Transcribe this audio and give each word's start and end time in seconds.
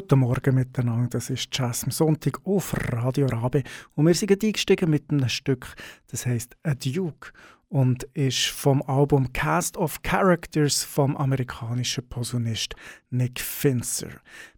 Guten 0.00 0.20
Morgen 0.20 0.54
miteinander, 0.54 1.08
das 1.08 1.28
ist 1.28 1.48
Jazz 1.50 1.82
am 1.82 1.90
Sonntag 1.90 2.38
auf 2.46 2.72
Radio 2.92 3.26
Rabe 3.26 3.64
und 3.96 4.06
wir 4.06 4.14
sind 4.14 4.30
eingestiegen 4.30 4.88
mit 4.88 5.10
einem 5.10 5.28
Stück, 5.28 5.74
das 6.06 6.24
heißt 6.24 6.56
A 6.62 6.74
Duke 6.74 7.32
und 7.68 8.04
ist 8.14 8.46
vom 8.46 8.80
Album 8.82 9.32
Cast 9.32 9.76
of 9.76 10.00
Characters 10.02 10.84
vom 10.84 11.16
amerikanischen 11.16 12.08
Posaunist 12.08 12.76
Nick 13.10 13.40
Finzer. 13.40 14.10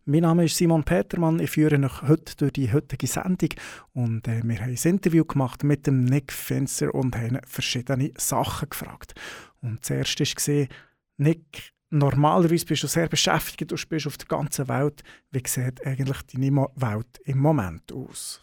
Mein 0.04 0.20
Name 0.20 0.44
ist 0.44 0.58
Simon 0.58 0.84
Petermann, 0.84 1.40
ich 1.40 1.52
führe 1.52 1.82
euch 1.82 2.02
heute 2.02 2.36
durch 2.36 2.52
die 2.52 2.70
heutige 2.70 3.06
Sendung 3.06 3.48
und 3.94 4.28
äh, 4.28 4.42
wir 4.44 4.60
haben 4.60 4.76
ein 4.76 4.90
Interview 4.90 5.24
gemacht 5.24 5.64
mit 5.64 5.86
dem 5.86 6.04
Nick 6.04 6.34
Finzer 6.34 6.94
und 6.94 7.16
haben 7.16 7.38
verschiedene 7.46 8.12
Sachen 8.18 8.68
gefragt. 8.68 9.14
Und 9.62 9.86
zuerst 9.86 10.20
war 10.20 10.66
Nick, 11.16 11.72
normalerweise 11.90 12.64
bist 12.64 12.82
du 12.82 12.86
sehr 12.86 13.08
beschäftigt, 13.08 13.70
du 13.70 13.76
spielst 13.76 14.06
auf 14.06 14.16
der 14.16 14.28
ganzen 14.28 14.68
Welt. 14.68 15.02
Wie 15.30 15.42
sieht 15.46 15.84
eigentlich 15.86 16.22
deine 16.22 16.66
Welt 16.76 17.20
im 17.24 17.38
Moment 17.38 17.92
aus? 17.92 18.40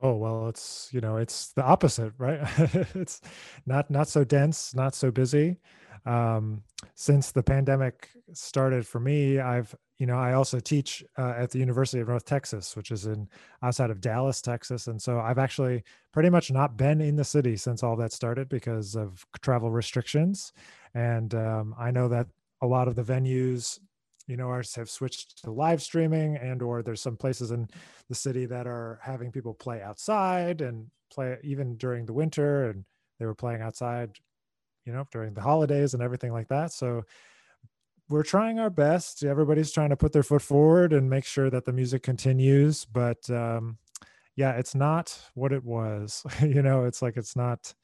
Oh 0.00 0.14
well, 0.18 0.48
it's 0.48 0.90
you 0.92 1.00
know 1.00 1.16
it's 1.16 1.52
the 1.54 1.62
opposite, 1.62 2.12
right? 2.18 2.40
it's 2.94 3.20
not 3.64 3.90
not 3.90 4.08
so 4.08 4.24
dense, 4.24 4.74
not 4.74 4.94
so 4.94 5.10
busy. 5.10 5.58
Um, 6.04 6.62
since 6.94 7.32
the 7.32 7.42
pandemic 7.42 8.10
started 8.32 8.86
for 8.86 9.00
me, 9.00 9.40
I've 9.40 9.74
you 9.96 10.06
know 10.06 10.18
I 10.18 10.34
also 10.34 10.60
teach 10.60 11.02
uh, 11.16 11.32
at 11.38 11.50
the 11.50 11.58
University 11.58 12.00
of 12.00 12.08
North 12.08 12.26
Texas, 12.26 12.76
which 12.76 12.90
is 12.90 13.06
in 13.06 13.26
outside 13.62 13.90
of 13.90 14.02
Dallas, 14.02 14.42
Texas, 14.42 14.86
and 14.86 15.00
so 15.00 15.18
I've 15.18 15.38
actually 15.38 15.82
pretty 16.12 16.28
much 16.28 16.50
not 16.50 16.76
been 16.76 17.00
in 17.00 17.16
the 17.16 17.24
city 17.24 17.56
since 17.56 17.82
all 17.82 17.96
that 17.96 18.12
started 18.12 18.50
because 18.50 18.96
of 18.96 19.24
travel 19.40 19.70
restrictions. 19.70 20.52
And 20.94 21.34
um, 21.34 21.74
I 21.78 21.90
know 21.90 22.08
that 22.08 22.26
a 22.62 22.66
lot 22.66 22.88
of 22.88 22.94
the 22.94 23.02
venues 23.02 23.78
you 24.26 24.36
know 24.36 24.48
ours 24.48 24.74
have 24.74 24.90
switched 24.90 25.42
to 25.44 25.50
live 25.50 25.82
streaming 25.82 26.36
and 26.36 26.62
or 26.62 26.82
there's 26.82 27.00
some 27.00 27.16
places 27.16 27.50
in 27.50 27.68
the 28.08 28.14
city 28.14 28.46
that 28.46 28.66
are 28.66 28.98
having 29.02 29.30
people 29.30 29.54
play 29.54 29.82
outside 29.82 30.60
and 30.60 30.86
play 31.12 31.36
even 31.42 31.76
during 31.76 32.06
the 32.06 32.12
winter 32.12 32.70
and 32.70 32.84
they 33.18 33.26
were 33.26 33.34
playing 33.34 33.62
outside 33.62 34.10
you 34.84 34.92
know 34.92 35.06
during 35.12 35.34
the 35.34 35.40
holidays 35.40 35.94
and 35.94 36.02
everything 36.02 36.32
like 36.32 36.48
that. 36.48 36.72
So 36.72 37.02
we're 38.08 38.22
trying 38.22 38.60
our 38.60 38.70
best. 38.70 39.24
Everybody's 39.24 39.72
trying 39.72 39.90
to 39.90 39.96
put 39.96 40.12
their 40.12 40.22
foot 40.22 40.42
forward 40.42 40.92
and 40.92 41.10
make 41.10 41.24
sure 41.24 41.50
that 41.50 41.64
the 41.64 41.72
music 41.72 42.02
continues 42.02 42.84
but 42.84 43.28
um 43.30 43.78
yeah 44.36 44.52
it's 44.52 44.74
not 44.74 45.18
what 45.34 45.52
it 45.52 45.64
was. 45.64 46.24
You 46.40 46.62
know 46.62 46.84
it's 46.84 47.02
like 47.02 47.16
it's 47.16 47.36
not 47.36 47.74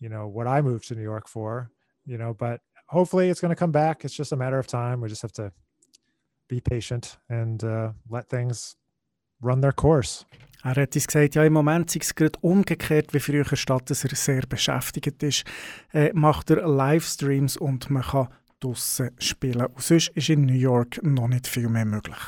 you 0.00 0.08
know 0.08 0.26
what 0.26 0.48
i 0.48 0.60
moved 0.60 0.88
to 0.88 0.96
new 0.96 1.02
york 1.02 1.28
for 1.28 1.70
you 2.04 2.18
know 2.18 2.34
but 2.34 2.60
hopefully 2.92 3.30
it's 3.30 3.40
going 3.40 3.54
to 3.54 3.58
come 3.58 3.72
back 3.72 4.04
it's 4.04 4.16
just 4.16 4.32
a 4.32 4.36
matter 4.36 4.58
of 4.58 4.66
time 4.66 5.00
we 5.00 5.08
just 5.08 5.22
have 5.22 5.32
to 5.32 5.50
be 6.48 6.60
patient 6.60 7.18
and 7.28 7.64
uh, 7.64 7.92
let 8.10 8.28
things 8.28 8.76
run 9.40 9.60
their 9.60 9.72
course. 9.72 10.24
Er 10.64 10.76
hat 10.76 10.94
uns 10.94 11.06
gesagt, 11.06 11.34
ja, 11.34 11.44
im 11.44 11.54
Moment 11.54 11.90
sei 11.90 11.98
es 12.00 12.14
gerade 12.14 12.38
umgekehrt 12.40 13.12
wie 13.12 13.18
früher, 13.18 13.44
statt 13.56 13.90
dass 13.90 14.04
er 14.04 14.14
sehr 14.14 14.42
beschäftigt 14.46 15.22
ist, 15.22 15.44
äh, 15.92 16.12
macht 16.12 16.50
er 16.50 16.68
Livestreams 16.68 17.56
und 17.56 17.90
man 17.90 18.02
kann 18.02 18.28
draussen 18.60 19.10
spielen. 19.18 19.66
Und 19.66 19.82
sonst 19.82 20.08
ist 20.10 20.28
in 20.28 20.46
New 20.46 20.52
York 20.52 21.02
noch 21.02 21.26
nicht 21.26 21.48
viel 21.48 21.68
mehr 21.68 21.84
möglich. 21.84 22.22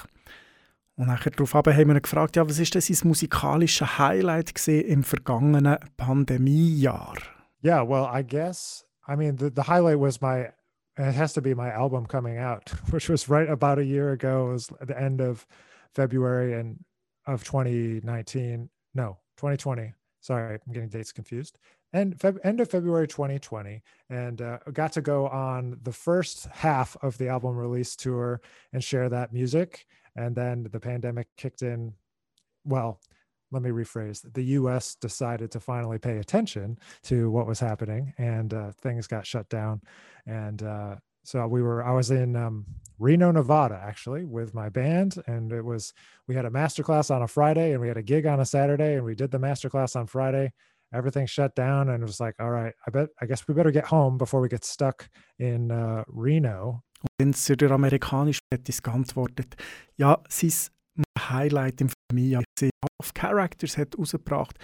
Und 0.97 1.07
nachher 1.07 1.31
darauf 1.31 1.55
haben 1.55 1.77
wir 1.77 1.95
ihn 1.95 2.03
gefragt, 2.03 2.35
ja, 2.35 2.49
was 2.49 2.59
ist 2.59 2.75
denn 2.75 2.83
sein 2.83 3.09
musikalisches 3.09 3.99
Highlight 3.99 4.67
im 4.67 5.05
vergangenen 5.05 5.79
Pandemiejahr? 5.97 7.17
Yeah, 7.63 7.89
well, 7.89 8.09
I 8.13 8.27
guess, 8.27 8.85
I 9.07 9.17
mean, 9.17 9.37
the, 9.37 9.51
the 9.51 9.63
highlight 9.63 9.99
was 9.99 10.21
my 10.23 10.51
it 10.97 11.13
has 11.13 11.33
to 11.33 11.43
be 11.43 11.55
my 11.55 11.71
album 11.71 12.07
coming 12.07 12.39
out, 12.39 12.69
which 12.91 13.09
was 13.09 13.29
right 13.29 13.49
about 13.49 13.79
a 13.79 13.85
year 13.85 14.13
ago. 14.13 14.49
It 14.49 14.53
was 14.53 14.67
the 14.81 15.01
end 15.01 15.21
of 15.21 15.47
February 15.95 16.55
and 16.55 16.79
of 17.27 17.45
2019. 17.45 18.69
No, 18.95 19.19
2020. 19.39 19.93
Sorry, 20.21 20.59
I'm 20.67 20.73
getting 20.73 20.89
dates 20.89 21.13
confused. 21.13 21.59
And 21.93 22.17
Feb- 22.19 22.39
end 22.43 22.61
of 22.61 22.71
February 22.71 23.07
2020, 23.07 23.83
and 24.11 24.43
uh, 24.43 24.59
got 24.73 24.93
to 24.93 25.01
go 25.01 25.29
on 25.29 25.79
the 25.83 25.93
first 25.93 26.47
half 26.47 26.97
of 27.03 27.19
the 27.19 27.29
album 27.29 27.57
release 27.57 27.95
tour 27.95 28.41
and 28.73 28.83
share 28.83 29.09
that 29.09 29.33
music. 29.33 29.87
And 30.17 30.35
then 30.35 30.67
the 30.71 30.81
pandemic 30.81 31.29
kicked 31.37 31.63
in. 31.63 31.95
Well, 32.65 33.01
let 33.55 33.63
me 33.63 33.71
rephrase 33.71 34.21
the 34.35 34.43
us 34.43 34.97
decided 34.97 35.51
to 35.53 35.61
finally 35.61 35.99
pay 35.99 36.19
attention 36.19 36.77
to 37.05 37.31
what 37.31 37.47
was 37.47 37.61
happening 37.61 38.13
and 38.19 38.53
uh, 38.53 38.73
things 38.73 39.07
got 39.07 39.25
shut 39.25 39.49
down. 39.49 39.81
And 40.27 40.63
uh, 40.63 40.97
so 41.23 41.47
we 41.47 41.63
were 41.63 41.83
i 41.83 41.91
was 41.91 42.11
in 42.11 42.37
um, 42.37 42.67
reno 42.99 43.31
nevada 43.31 43.81
actually 43.83 44.25
with 44.25 44.53
my 44.55 44.69
band. 44.69 45.23
And 45.27 45.53
it 45.53 45.65
was 45.65 45.95
we 46.27 46.35
had 46.35 46.45
a 46.45 46.51
master 46.51 46.83
class 46.83 47.11
on 47.11 47.23
a 47.23 47.29
friday 47.29 47.73
and 47.73 47.81
we 47.81 47.89
had 47.89 47.97
a 47.97 48.03
gig 48.03 48.27
on 48.27 48.41
a 48.41 48.45
saturday 48.45 48.97
and 48.97 49.05
we 49.05 49.15
did 49.15 49.31
the 49.31 49.39
master 49.39 49.71
class 49.71 49.97
on 49.97 50.07
friday. 50.07 50.53
Everything 50.93 51.27
shut 51.27 51.55
down 51.55 51.89
and 51.89 52.03
it 52.03 52.07
was 52.07 52.21
like 52.21 52.35
all 52.41 52.51
right 52.51 52.75
i 52.87 52.91
bet 52.91 53.09
i 53.21 53.27
guess 53.27 53.47
we 53.47 53.55
better 53.55 53.71
get 53.71 53.87
home 53.87 54.19
before 54.19 54.41
we 54.41 54.49
get 54.49 54.65
stuck 54.65 55.09
in 55.39 55.71
uh, 55.71 56.03
reno. 56.09 56.83
Finzer, 57.21 57.57
der 57.57 57.71
amerikanische, 57.71 58.41
hat 58.51 58.67
uns 58.67 58.83
geantwortet, 58.83 59.57
ja, 59.97 60.23
sein 60.29 60.51
Highlight 61.19 61.81
im 61.81 61.89
Familie 62.11 62.43
of 63.01 63.15
Characters 63.15 63.77
hat 63.77 63.99
rausgebracht. 63.99 64.59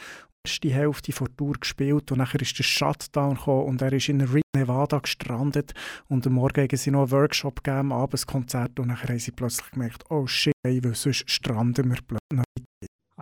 die 0.63 0.73
Hälfte 0.73 1.13
vor 1.13 1.29
Tour 1.37 1.55
gespielt 1.61 2.11
und 2.11 2.19
nachher 2.19 2.41
ist 2.41 2.59
der 2.59 2.65
Shutdown 2.65 3.35
gekommen 3.35 3.67
und 3.67 3.83
er 3.83 3.93
ist 3.93 4.09
in 4.09 4.27
Nevada 4.57 4.99
gestrandet 4.99 5.75
und 6.09 6.27
am 6.27 6.33
Morgen 6.33 6.63
haben 6.63 6.77
sie 6.77 6.91
noch 6.91 7.03
einen 7.03 7.11
Workshop 7.11 7.63
gegeben, 7.63 7.93
abends 7.93 8.27
Konzert 8.27 8.81
und 8.81 8.89
nachher 8.89 9.11
haben 9.11 9.19
sie 9.19 9.33
plötzlich 9.33 9.71
gemerkt, 9.71 10.05
oh 10.11 10.27
shit, 10.27 10.55
weil 10.65 10.95
sonst 10.95 11.31
stranden 11.31 11.91
wir 11.91 11.99
plötzlich 12.07 12.21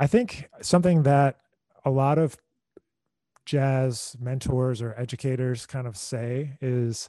I 0.01 0.07
think 0.07 0.49
something 0.61 1.03
that 1.03 1.41
a 1.85 1.91
lot 1.91 2.19
of 2.19 2.37
jazz 3.45 4.17
mentors 4.21 4.81
or 4.81 4.95
educators 4.97 5.67
kind 5.67 5.89
of 5.89 5.97
say 5.97 6.57
is 6.61 7.09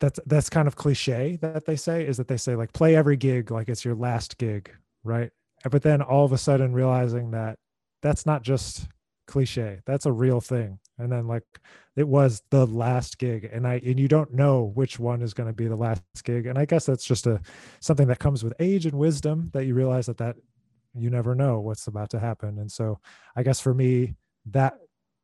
that's 0.00 0.18
that's 0.26 0.50
kind 0.50 0.66
of 0.66 0.74
cliche 0.74 1.36
that 1.40 1.66
they 1.66 1.76
say 1.76 2.04
is 2.04 2.16
that 2.16 2.26
they 2.26 2.36
say 2.36 2.56
like 2.56 2.72
play 2.72 2.96
every 2.96 3.16
gig 3.16 3.50
like 3.50 3.68
it's 3.68 3.84
your 3.84 3.94
last 3.94 4.36
gig 4.38 4.70
right 5.04 5.30
but 5.70 5.82
then 5.82 6.02
all 6.02 6.24
of 6.24 6.32
a 6.32 6.38
sudden 6.38 6.72
realizing 6.72 7.30
that 7.30 7.58
that's 8.02 8.26
not 8.26 8.42
just 8.42 8.88
cliche 9.26 9.80
that's 9.86 10.06
a 10.06 10.12
real 10.12 10.40
thing. 10.40 10.78
And 10.98 11.12
then 11.12 11.26
like 11.26 11.42
it 11.94 12.08
was 12.08 12.42
the 12.50 12.66
last 12.66 13.18
gig 13.18 13.48
and 13.52 13.66
i 13.66 13.80
and 13.84 13.98
you 13.98 14.08
don't 14.08 14.32
know 14.32 14.72
which 14.74 14.98
one 14.98 15.20
is 15.20 15.34
going 15.34 15.48
to 15.48 15.52
be 15.52 15.68
the 15.68 15.76
last 15.76 16.02
gig. 16.24 16.46
And 16.46 16.58
i 16.58 16.64
guess 16.64 16.86
that's 16.86 17.04
just 17.04 17.26
a 17.26 17.40
something 17.80 18.08
that 18.08 18.18
comes 18.18 18.42
with 18.42 18.54
age 18.60 18.86
and 18.86 18.94
wisdom 18.98 19.50
that 19.52 19.66
you 19.66 19.74
realize 19.74 20.06
that 20.06 20.18
that 20.18 20.36
you 20.94 21.10
never 21.10 21.34
know 21.34 21.60
what's 21.60 21.86
about 21.86 22.10
to 22.10 22.20
happen. 22.20 22.58
And 22.58 22.70
so 22.70 22.98
i 23.36 23.42
guess 23.42 23.60
for 23.60 23.74
me 23.74 24.14
that 24.46 24.78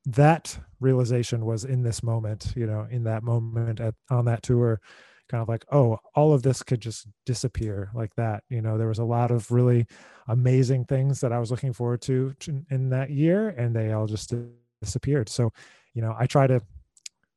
that 0.04 0.58
realization 0.80 1.44
was 1.46 1.64
in 1.64 1.84
this 1.84 2.02
moment 2.02 2.52
you 2.56 2.66
know 2.66 2.88
in 2.90 3.04
that 3.04 3.22
moment 3.22 3.78
at 3.78 3.94
on 4.10 4.24
that 4.24 4.42
tour 4.42 4.80
kind 5.28 5.42
of 5.42 5.48
like, 5.48 5.64
oh, 5.72 5.98
all 6.14 6.34
of 6.34 6.42
this 6.42 6.62
could 6.62 6.80
just 6.80 7.06
disappear 7.26 7.90
like 7.94 8.14
that. 8.16 8.44
You 8.48 8.62
know, 8.62 8.78
there 8.78 8.88
was 8.88 8.98
a 8.98 9.04
lot 9.04 9.30
of 9.30 9.50
really 9.50 9.86
amazing 10.28 10.84
things 10.84 11.20
that 11.20 11.32
I 11.32 11.38
was 11.38 11.50
looking 11.50 11.72
forward 11.72 12.02
to 12.02 12.34
in 12.70 12.90
that 12.90 13.10
year, 13.10 13.50
and 13.50 13.74
they 13.74 13.92
all 13.92 14.06
just 14.06 14.34
disappeared. 14.80 15.28
So, 15.28 15.52
you 15.94 16.02
know, 16.02 16.14
I 16.18 16.26
try 16.26 16.46
to 16.46 16.60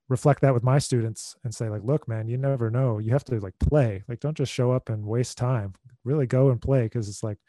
reflect 0.07 0.41
that 0.41 0.53
with 0.53 0.63
my 0.63 0.77
students 0.77 1.35
and 1.43 1.53
say 1.53 1.67
like 1.69 1.81
look 1.83 2.07
man 2.07 2.27
you 2.27 2.37
never 2.37 2.69
know 2.69 2.99
you 2.99 3.11
have 3.11 3.23
to 3.23 3.39
like 3.39 3.57
play 3.59 4.03
like 4.07 4.19
don't 4.19 4.37
just 4.37 4.51
show 4.51 4.71
up 4.71 4.89
and 4.89 5.03
waste 5.05 5.37
time 5.37 5.73
really 6.03 6.27
go 6.27 6.49
and 6.49 6.61
play 6.61 6.83
because 6.83 7.09
it's 7.09 7.23
like 7.23 7.39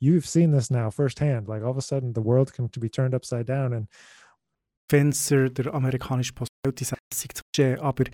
you've 0.00 0.26
seen 0.26 0.50
this 0.50 0.70
now 0.70 0.88
firsthand 0.88 1.46
like 1.46 1.62
all 1.62 1.70
of 1.70 1.76
a 1.76 1.82
sudden 1.82 2.12
the 2.14 2.22
world 2.22 2.52
can 2.52 2.68
to 2.70 2.80
be 2.80 2.88
turned 2.88 3.14
upside 3.14 3.46
down 3.46 3.72
and 3.72 3.86
Finzer 4.88 5.52
der 5.52 5.70
amerikanische 5.72 6.32
aber 7.82 8.04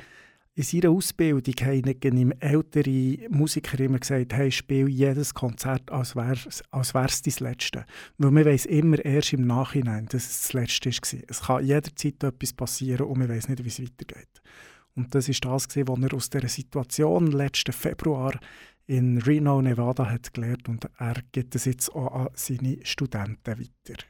in 0.55 0.63
seiner 0.65 0.91
Ausbildung 0.91 1.55
haben 1.63 2.17
ihm 2.17 2.33
ältere 2.41 3.29
Musiker 3.31 3.81
immer 3.81 3.99
gesagt, 3.99 4.35
hey, 4.35 4.51
spiel 4.51 4.89
jedes 4.89 5.33
Konzert, 5.33 5.91
als 5.91 6.15
wäre 6.15 6.37
als 6.71 6.93
wär's 6.93 7.23
dein 7.23 7.35
letzte. 7.49 7.87
Weil 8.19 8.31
man 8.33 8.45
weiß 8.45 8.67
immer 8.67 9.03
erst 9.03 9.33
im 9.33 9.47
Nachhinein, 9.47 10.07
dass 10.07 10.29
es 10.29 10.43
das 10.43 10.53
letzte 10.53 10.91
war. 10.91 11.23
Es 11.29 11.41
kann 11.43 11.65
jederzeit 11.65 12.23
etwas 12.23 12.53
passieren 12.53 13.07
und 13.07 13.19
man 13.19 13.31
weiß 13.31 13.49
nicht, 13.49 13.65
wie 13.65 13.69
es 13.69 13.81
weitergeht. 13.81 14.43
Und 14.95 15.15
das 15.15 15.31
ist 15.31 15.43
das, 15.43 15.69
was 15.69 15.77
er 15.77 16.15
aus 16.15 16.29
dieser 16.29 16.49
Situation 16.49 17.29
letzten 17.29 17.73
Februar 17.73 18.39
in 18.87 19.19
Reno, 19.19 19.63
Nevada 19.63 20.11
hat 20.11 20.35
gelernt 20.35 20.69
und 20.69 20.87
er 20.99 21.15
gibt 21.33 21.55
es 21.55 21.65
jetzt 21.65 21.95
auch 21.95 22.13
an 22.13 22.29
seine 22.35 22.79
Studenten 22.85 23.59
weiter. 23.59 24.05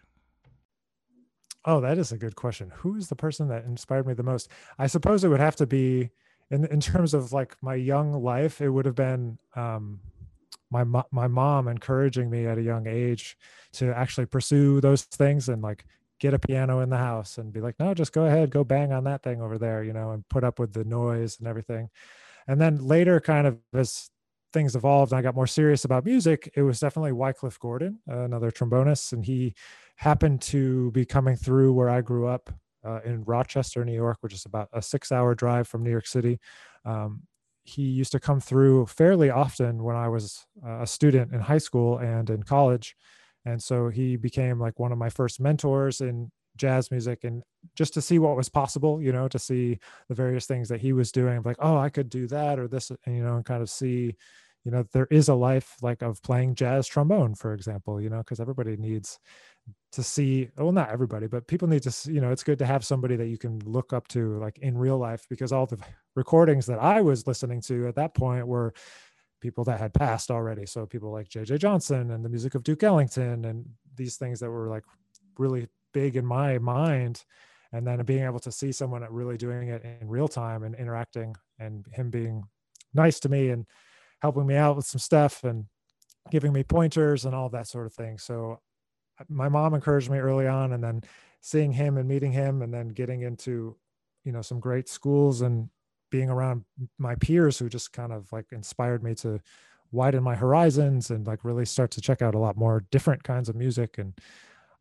Oh, 1.64 1.80
that 1.80 1.98
is 1.98 2.12
a 2.12 2.16
good 2.16 2.34
question. 2.34 2.72
Who 2.82 2.96
is 2.96 3.08
the 3.08 3.14
person 3.14 3.48
that 3.48 3.64
inspired 3.64 4.06
me 4.06 4.16
the 4.16 4.24
most? 4.24 4.50
I 4.76 4.88
suppose 4.88 5.24
it 5.24 5.30
would 5.30 5.40
have 5.40 5.56
to 5.56 5.66
be 5.66 6.10
in 6.52 6.66
in 6.66 6.80
terms 6.80 7.14
of 7.14 7.32
like 7.32 7.56
my 7.62 7.74
young 7.74 8.12
life, 8.12 8.60
it 8.60 8.68
would 8.68 8.86
have 8.86 8.94
been 8.94 9.38
um, 9.56 9.98
my 10.70 10.84
my 11.10 11.26
mom 11.26 11.66
encouraging 11.66 12.30
me 12.30 12.46
at 12.46 12.58
a 12.58 12.62
young 12.62 12.86
age 12.86 13.36
to 13.72 13.92
actually 13.96 14.26
pursue 14.26 14.80
those 14.80 15.02
things 15.02 15.48
and 15.48 15.62
like 15.62 15.84
get 16.20 16.34
a 16.34 16.38
piano 16.38 16.80
in 16.80 16.90
the 16.90 16.96
house 16.96 17.38
and 17.38 17.52
be 17.52 17.60
like, 17.60 17.74
no, 17.80 17.94
just 17.94 18.12
go 18.12 18.26
ahead, 18.26 18.50
go 18.50 18.62
bang 18.62 18.92
on 18.92 19.02
that 19.04 19.24
thing 19.24 19.42
over 19.42 19.58
there, 19.58 19.82
you 19.82 19.92
know, 19.92 20.12
and 20.12 20.28
put 20.28 20.44
up 20.44 20.60
with 20.60 20.72
the 20.72 20.84
noise 20.84 21.38
and 21.40 21.48
everything. 21.48 21.90
And 22.46 22.60
then 22.60 22.78
later, 22.78 23.18
kind 23.18 23.46
of 23.46 23.58
as 23.74 24.10
things 24.52 24.76
evolved 24.76 25.10
and 25.10 25.18
I 25.18 25.22
got 25.22 25.34
more 25.34 25.48
serious 25.48 25.84
about 25.84 26.04
music, 26.04 26.52
it 26.54 26.62
was 26.62 26.78
definitely 26.78 27.12
Wycliffe 27.12 27.58
Gordon, 27.58 27.98
another 28.06 28.52
trombonist, 28.52 29.12
and 29.12 29.24
he 29.24 29.54
happened 29.96 30.42
to 30.42 30.92
be 30.92 31.04
coming 31.04 31.34
through 31.34 31.72
where 31.72 31.90
I 31.90 32.02
grew 32.02 32.26
up 32.26 32.52
uh, 32.84 33.00
in 33.04 33.24
Rochester, 33.24 33.84
New 33.84 33.94
York, 33.94 34.18
which 34.20 34.34
is 34.34 34.44
about 34.44 34.68
a 34.72 34.82
six-hour 34.82 35.34
drive 35.34 35.68
from 35.68 35.82
New 35.82 35.90
York 35.90 36.06
City. 36.06 36.38
Um, 36.84 37.22
he 37.64 37.82
used 37.82 38.12
to 38.12 38.20
come 38.20 38.40
through 38.40 38.86
fairly 38.86 39.30
often 39.30 39.82
when 39.84 39.94
I 39.94 40.08
was 40.08 40.46
a 40.66 40.86
student 40.86 41.32
in 41.32 41.40
high 41.40 41.58
school 41.58 41.98
and 41.98 42.28
in 42.28 42.42
college, 42.42 42.96
and 43.44 43.62
so 43.62 43.88
he 43.88 44.16
became 44.16 44.58
like 44.60 44.78
one 44.78 44.92
of 44.92 44.98
my 44.98 45.08
first 45.08 45.40
mentors 45.40 46.00
in 46.00 46.30
jazz 46.56 46.90
music 46.90 47.24
and 47.24 47.42
just 47.76 47.94
to 47.94 48.02
see 48.02 48.18
what 48.18 48.36
was 48.36 48.48
possible 48.48 49.00
you 49.00 49.12
know 49.12 49.26
to 49.28 49.38
see 49.38 49.78
the 50.08 50.14
various 50.14 50.46
things 50.46 50.68
that 50.68 50.80
he 50.80 50.92
was 50.92 51.10
doing 51.10 51.40
like 51.44 51.56
oh 51.60 51.76
i 51.76 51.88
could 51.88 52.10
do 52.10 52.26
that 52.26 52.58
or 52.58 52.68
this 52.68 52.90
and, 52.90 53.16
you 53.16 53.22
know 53.22 53.36
and 53.36 53.44
kind 53.44 53.62
of 53.62 53.70
see 53.70 54.14
you 54.64 54.70
know 54.70 54.84
there 54.92 55.08
is 55.10 55.28
a 55.28 55.34
life 55.34 55.76
like 55.82 56.02
of 56.02 56.22
playing 56.22 56.54
jazz 56.54 56.86
trombone 56.86 57.34
for 57.34 57.54
example 57.54 58.00
you 58.00 58.10
know 58.10 58.18
because 58.18 58.40
everybody 58.40 58.76
needs 58.76 59.18
to 59.92 60.02
see 60.02 60.48
well 60.56 60.72
not 60.72 60.90
everybody 60.90 61.26
but 61.26 61.46
people 61.46 61.68
need 61.68 61.82
to 61.82 61.90
see, 61.90 62.12
you 62.12 62.20
know 62.20 62.32
it's 62.32 62.42
good 62.42 62.58
to 62.58 62.66
have 62.66 62.84
somebody 62.84 63.14
that 63.14 63.28
you 63.28 63.36
can 63.36 63.58
look 63.60 63.92
up 63.92 64.08
to 64.08 64.38
like 64.38 64.58
in 64.58 64.76
real 64.76 64.98
life 64.98 65.26
because 65.28 65.52
all 65.52 65.66
the 65.66 65.78
recordings 66.16 66.66
that 66.66 66.78
i 66.78 67.00
was 67.00 67.26
listening 67.26 67.60
to 67.60 67.86
at 67.86 67.94
that 67.94 68.14
point 68.14 68.46
were 68.46 68.72
people 69.42 69.64
that 69.64 69.80
had 69.80 69.92
passed 69.92 70.30
already. 70.30 70.64
So 70.64 70.86
people 70.86 71.10
like 71.10 71.28
jj 71.28 71.58
johnson 71.58 72.12
and 72.12 72.24
the 72.24 72.28
music 72.30 72.54
of 72.54 72.62
duke 72.62 72.84
ellington 72.84 73.44
and 73.44 73.66
these 73.96 74.16
things 74.16 74.40
that 74.40 74.50
were 74.50 74.68
like 74.68 74.84
really 75.36 75.68
big 75.92 76.16
in 76.16 76.24
my 76.24 76.58
mind 76.58 77.24
and 77.72 77.86
then 77.86 78.02
being 78.04 78.24
able 78.24 78.38
to 78.40 78.52
see 78.52 78.70
someone 78.70 79.04
really 79.10 79.36
doing 79.36 79.68
it 79.68 79.82
in 79.84 80.08
real 80.08 80.28
time 80.28 80.62
and 80.62 80.74
interacting 80.76 81.34
and 81.58 81.86
him 81.92 82.08
being 82.08 82.44
nice 82.94 83.18
to 83.20 83.28
me 83.28 83.50
and 83.50 83.66
helping 84.20 84.46
me 84.46 84.54
out 84.54 84.76
with 84.76 84.86
some 84.86 84.98
stuff 84.98 85.42
and 85.44 85.64
giving 86.30 86.52
me 86.52 86.62
pointers 86.62 87.24
and 87.24 87.34
all 87.34 87.48
that 87.48 87.66
sort 87.66 87.86
of 87.86 87.92
thing. 87.92 88.18
So 88.18 88.60
my 89.28 89.48
mom 89.48 89.74
encouraged 89.74 90.10
me 90.10 90.18
early 90.18 90.46
on 90.46 90.72
and 90.72 90.82
then 90.82 91.02
seeing 91.40 91.72
him 91.72 91.98
and 91.98 92.08
meeting 92.08 92.32
him 92.32 92.62
and 92.62 92.72
then 92.72 92.88
getting 92.88 93.22
into 93.22 93.76
you 94.24 94.32
know 94.32 94.42
some 94.42 94.60
great 94.60 94.88
schools 94.88 95.42
and 95.42 95.68
being 96.10 96.30
around 96.30 96.64
my 96.98 97.14
peers 97.16 97.58
who 97.58 97.68
just 97.68 97.92
kind 97.92 98.12
of 98.12 98.30
like 98.32 98.46
inspired 98.52 99.02
me 99.02 99.14
to 99.14 99.40
widen 99.90 100.22
my 100.22 100.34
horizons 100.34 101.10
and 101.10 101.26
like 101.26 101.44
really 101.44 101.64
start 101.64 101.90
to 101.90 102.00
check 102.00 102.22
out 102.22 102.34
a 102.34 102.38
lot 102.38 102.56
more 102.56 102.84
different 102.90 103.22
kinds 103.22 103.48
of 103.48 103.56
music 103.56 103.98
and 103.98 104.14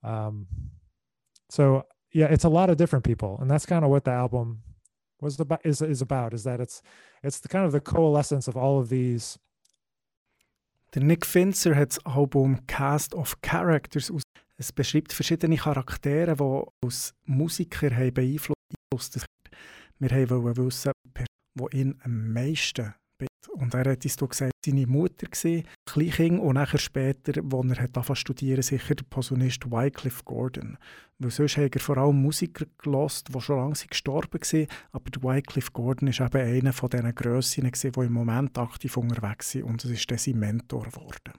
um 0.03 0.47
so 1.49 1.85
yeah 2.13 2.27
it's 2.27 2.43
a 2.43 2.49
lot 2.49 2.69
of 2.69 2.77
different 2.77 3.03
people 3.03 3.37
and 3.41 3.49
that's 3.49 3.65
kind 3.65 3.83
of 3.83 3.91
what 3.91 4.03
the 4.03 4.11
album 4.11 4.61
was 5.21 5.39
about 5.39 5.63
is, 5.65 5.81
is 5.81 6.01
about 6.01 6.33
is 6.33 6.43
that 6.43 6.59
it's 6.59 6.81
it's 7.23 7.39
the 7.39 7.47
kind 7.47 7.65
of 7.65 7.71
the 7.71 7.79
coalescence 7.79 8.47
of 8.47 8.57
all 8.57 8.79
of 8.79 8.89
these 8.89 9.37
Der 10.93 11.03
Nick 11.03 11.25
Finzer 11.25 11.73
hat 11.73 11.91
das 11.91 12.05
Album 12.05 12.67
Cast 12.67 13.15
of 13.15 13.39
Characters 13.41 14.11
aus. 14.11 14.23
Es 14.57 14.73
beschreibt 14.73 15.13
verschiedene 15.13 15.55
Charaktere, 15.55 16.35
die 16.35 16.85
als 16.85 17.13
Musiker 17.23 17.89
beeinflusst 18.11 18.55
haben. 19.15 19.25
Wir 19.99 20.29
wollten 20.29 20.65
wissen, 20.65 20.91
wer 21.55 21.73
ihn 21.73 21.97
am 22.03 22.33
meisten 22.33 22.93
und 23.49 23.73
er 23.73 23.91
hat 23.91 24.03
uns 24.03 24.17
gesagt, 24.17 24.53
seine 24.65 24.87
Mutter 24.87 25.27
war 25.27 25.63
Kleinkind 25.85 26.39
und 26.39 26.53
nachher 26.55 26.77
später, 26.77 27.41
als 27.41 27.69
er 27.69 27.83
hat 27.83 28.17
studieren 28.17 28.61
sicher 28.61 28.95
der 28.95 29.03
Posaunist 29.09 29.69
Wycliffe 29.71 30.23
Gordon. 30.23 30.77
Weil 31.19 31.31
sonst 31.31 31.57
hat 31.57 31.75
er 31.75 31.81
vor 31.81 31.97
allem 31.97 32.21
Musiker 32.21 32.65
gelost, 32.77 33.33
die 33.33 33.41
schon 33.41 33.57
lange 33.57 33.75
gestorben 33.89 34.39
sind, 34.43 34.69
aber 34.91 35.09
der 35.09 35.23
Wycliffe 35.23 35.71
Gordon 35.71 36.07
ist 36.07 36.19
eben 36.19 36.37
einer 36.37 36.73
von 36.73 36.89
diesen 36.89 37.15
Grössinnen, 37.15 37.71
die 37.71 37.99
im 37.99 38.13
Moment 38.13 38.57
aktiv 38.57 38.97
unterwegs 38.97 39.51
sind 39.51 39.63
und 39.63 39.83
es 39.83 39.91
ist 39.91 40.09
dann 40.09 40.17
sein 40.17 40.39
Mentor 40.39 40.83
geworden. 40.83 41.33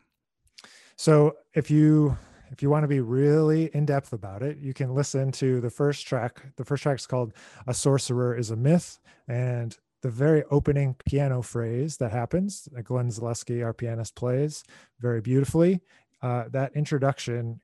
So, 0.97 1.33
if 1.57 1.71
you 1.71 2.15
if 2.53 2.63
you 2.63 2.71
want 2.71 2.85
to 2.85 2.89
be 2.89 3.01
really 3.01 3.71
in 3.73 3.87
depth 3.87 4.13
about 4.13 4.43
it, 4.43 4.59
you 4.59 4.73
can 4.75 4.95
listen 4.95 5.33
to 5.33 5.61
the 5.61 5.71
first 5.71 6.07
track. 6.07 6.53
The 6.57 6.65
first 6.65 6.83
track 6.83 6.99
is 6.99 7.07
called 7.07 7.33
A 7.67 7.73
Sorcerer 7.73 8.37
is 8.37 8.51
a 8.51 8.57
Myth. 8.57 9.01
And 9.27 9.77
the 10.03 10.11
very 10.11 10.43
opening 10.51 10.97
piano 11.07 11.43
phrase 11.43 11.97
that 11.99 12.13
happens, 12.13 12.69
that 12.73 12.83
Glenn 12.83 13.09
Zaleski, 13.09 13.65
our 13.65 13.73
pianist, 13.73 14.15
plays 14.15 14.65
very 15.01 15.21
beautifully. 15.21 15.81
Uh, 16.21 16.45
that 16.51 16.75
introduction 16.75 17.61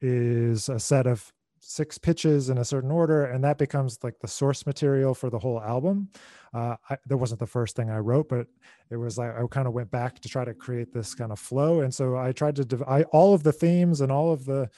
is 0.00 0.68
a 0.68 0.78
set 0.78 1.06
of 1.06 1.32
six 1.60 1.96
pitches 1.96 2.50
in 2.50 2.58
a 2.58 2.64
certain 2.64 2.90
order, 2.90 3.24
and 3.24 3.42
that 3.42 3.56
becomes 3.56 3.98
like 4.02 4.18
the 4.20 4.28
source 4.28 4.66
material 4.66 5.14
for 5.14 5.30
the 5.30 5.38
whole 5.38 5.60
album. 5.62 6.10
Uh, 6.52 6.76
I, 6.90 6.98
that 7.06 7.16
wasn't 7.16 7.40
the 7.40 7.46
first 7.46 7.74
thing 7.74 7.90
I 7.90 7.98
wrote, 7.98 8.28
but 8.28 8.46
it 8.90 8.96
was 8.96 9.16
like 9.16 9.34
I 9.34 9.42
kind 9.50 9.66
of 9.66 9.72
went 9.72 9.90
back 9.90 10.20
to 10.20 10.28
try 10.28 10.44
to 10.44 10.54
create 10.54 10.92
this 10.92 11.14
kind 11.14 11.32
of 11.32 11.38
flow, 11.38 11.80
and 11.80 11.92
so 11.92 12.16
I 12.16 12.32
tried 12.32 12.56
to. 12.56 12.64
Div- 12.64 12.82
I, 12.82 13.02
all 13.04 13.34
of 13.34 13.42
the 13.42 13.52
themes 13.52 14.02
and 14.02 14.12
all 14.12 14.32
of 14.32 14.44
the 14.44 14.68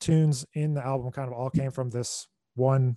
tunes 0.00 0.46
in 0.54 0.74
the 0.74 0.84
album 0.84 1.10
kind 1.10 1.28
of 1.28 1.34
all 1.34 1.50
came 1.50 1.72
from 1.72 1.90
this 1.90 2.28
one 2.54 2.96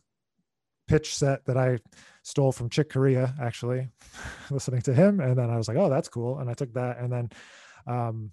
pitch 0.92 1.16
set 1.16 1.46
that 1.46 1.56
I 1.56 1.80
stole 2.22 2.52
from 2.52 2.70
Chick 2.70 2.92
Corea, 2.92 3.34
actually, 3.42 3.88
listening 4.52 4.82
to 4.82 4.94
him. 4.94 5.22
And 5.22 5.38
then 5.38 5.50
I 5.50 5.56
was 5.56 5.70
like, 5.70 5.78
oh, 5.78 5.90
that's 5.90 6.10
cool. 6.10 6.40
And 6.40 6.50
I 6.50 6.54
took 6.54 6.74
that. 6.74 6.98
And 7.00 7.10
then 7.10 7.30
um, 7.88 8.32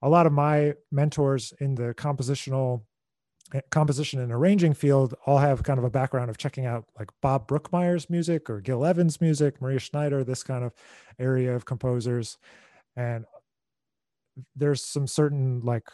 a 0.00 0.08
lot 0.08 0.24
of 0.24 0.32
my 0.32 0.72
mentors 0.90 1.52
in 1.60 1.74
the 1.74 1.92
compositional 1.92 2.84
eh, 3.52 3.60
composition 3.70 4.20
and 4.20 4.32
arranging 4.32 4.72
field 4.72 5.14
all 5.26 5.36
have 5.36 5.62
kind 5.62 5.78
of 5.78 5.84
a 5.84 5.90
background 5.90 6.30
of 6.30 6.38
checking 6.38 6.64
out 6.64 6.86
like 6.98 7.10
Bob 7.20 7.46
Brookmeyer's 7.46 8.08
music 8.08 8.48
or 8.48 8.62
Gil 8.62 8.86
Evans' 8.86 9.20
music, 9.20 9.60
Maria 9.60 9.78
Schneider, 9.78 10.24
this 10.24 10.42
kind 10.42 10.64
of 10.64 10.72
area 11.18 11.54
of 11.54 11.66
composers. 11.66 12.38
And 12.96 13.26
there's 14.56 14.82
some 14.82 15.06
certain 15.06 15.60
like 15.60 15.86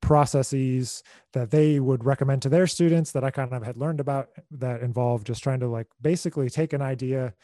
processes 0.00 1.02
that 1.32 1.50
they 1.50 1.80
would 1.80 2.04
recommend 2.04 2.42
to 2.42 2.48
their 2.48 2.66
students 2.66 3.12
that 3.12 3.24
I 3.24 3.30
kind 3.30 3.52
of 3.52 3.62
had 3.62 3.76
learned 3.76 4.00
about 4.00 4.28
that 4.52 4.82
involve 4.82 5.24
just 5.24 5.42
trying 5.42 5.60
to 5.60 5.68
like 5.68 5.86
basically 6.00 6.50
take 6.50 6.72
an 6.72 6.82
idea 6.82 7.34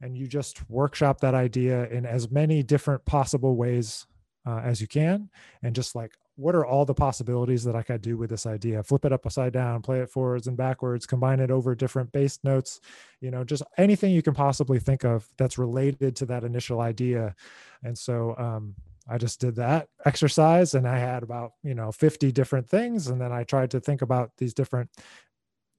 and 0.00 0.16
you 0.16 0.26
just 0.26 0.68
workshop 0.70 1.20
that 1.20 1.34
idea 1.34 1.88
in 1.88 2.06
as 2.06 2.30
many 2.30 2.62
different 2.62 3.04
possible 3.04 3.56
ways 3.56 4.06
uh, 4.46 4.60
as 4.64 4.80
you 4.80 4.86
can 4.86 5.28
and 5.62 5.74
just 5.74 5.94
like 5.94 6.12
what 6.40 6.54
are 6.54 6.64
all 6.64 6.86
the 6.86 6.94
possibilities 6.94 7.64
that 7.64 7.76
I 7.76 7.82
could 7.82 8.00
do 8.00 8.16
with 8.16 8.30
this 8.30 8.46
idea? 8.46 8.82
Flip 8.82 9.04
it 9.04 9.12
up 9.12 9.26
upside 9.26 9.52
down, 9.52 9.82
play 9.82 10.00
it 10.00 10.08
forwards 10.08 10.46
and 10.46 10.56
backwards, 10.56 11.04
combine 11.04 11.38
it 11.38 11.50
over 11.50 11.74
different 11.74 12.10
bass 12.12 12.38
notes, 12.42 12.80
you 13.20 13.30
know, 13.30 13.44
just 13.44 13.62
anything 13.76 14.10
you 14.12 14.22
can 14.22 14.32
possibly 14.32 14.78
think 14.78 15.04
of 15.04 15.28
that's 15.36 15.58
related 15.58 16.16
to 16.16 16.26
that 16.26 16.42
initial 16.42 16.80
idea. 16.80 17.34
And 17.82 17.96
so 17.96 18.34
um, 18.38 18.74
I 19.10 19.18
just 19.18 19.40
did 19.40 19.56
that 19.56 19.88
exercise 20.04 20.74
and 20.74 20.86
I 20.86 20.98
had 20.98 21.22
about, 21.22 21.52
you 21.62 21.74
know, 21.74 21.90
50 21.90 22.30
different 22.30 22.68
things. 22.68 23.08
And 23.08 23.20
then 23.20 23.32
I 23.32 23.42
tried 23.42 23.72
to 23.72 23.80
think 23.80 24.02
about 24.02 24.30
these 24.38 24.54
different, 24.54 24.88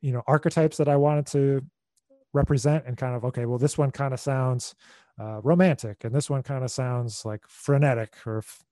you 0.02 0.12
know, 0.12 0.22
archetypes 0.28 0.78
that 0.78 0.90
I 0.90 0.98
wanted 0.98 1.28
to 1.28 1.66
represent 2.34 2.86
and 2.86 2.98
kind 2.98 3.16
of, 3.16 3.24
okay, 3.26 3.46
well, 3.46 3.58
this 3.58 3.78
one 3.78 3.92
kind 3.92 4.14
of 4.14 4.20
sounds 4.20 4.76
uh, 5.20 5.40
romantic 5.42 6.04
and 6.04 6.14
this 6.14 6.30
one 6.30 6.44
kind 6.44 6.64
of 6.64 6.72
sounds 6.72 7.24
like 7.24 7.48
frenetic 7.48 8.16
or 8.26 8.40
f- 8.40 8.64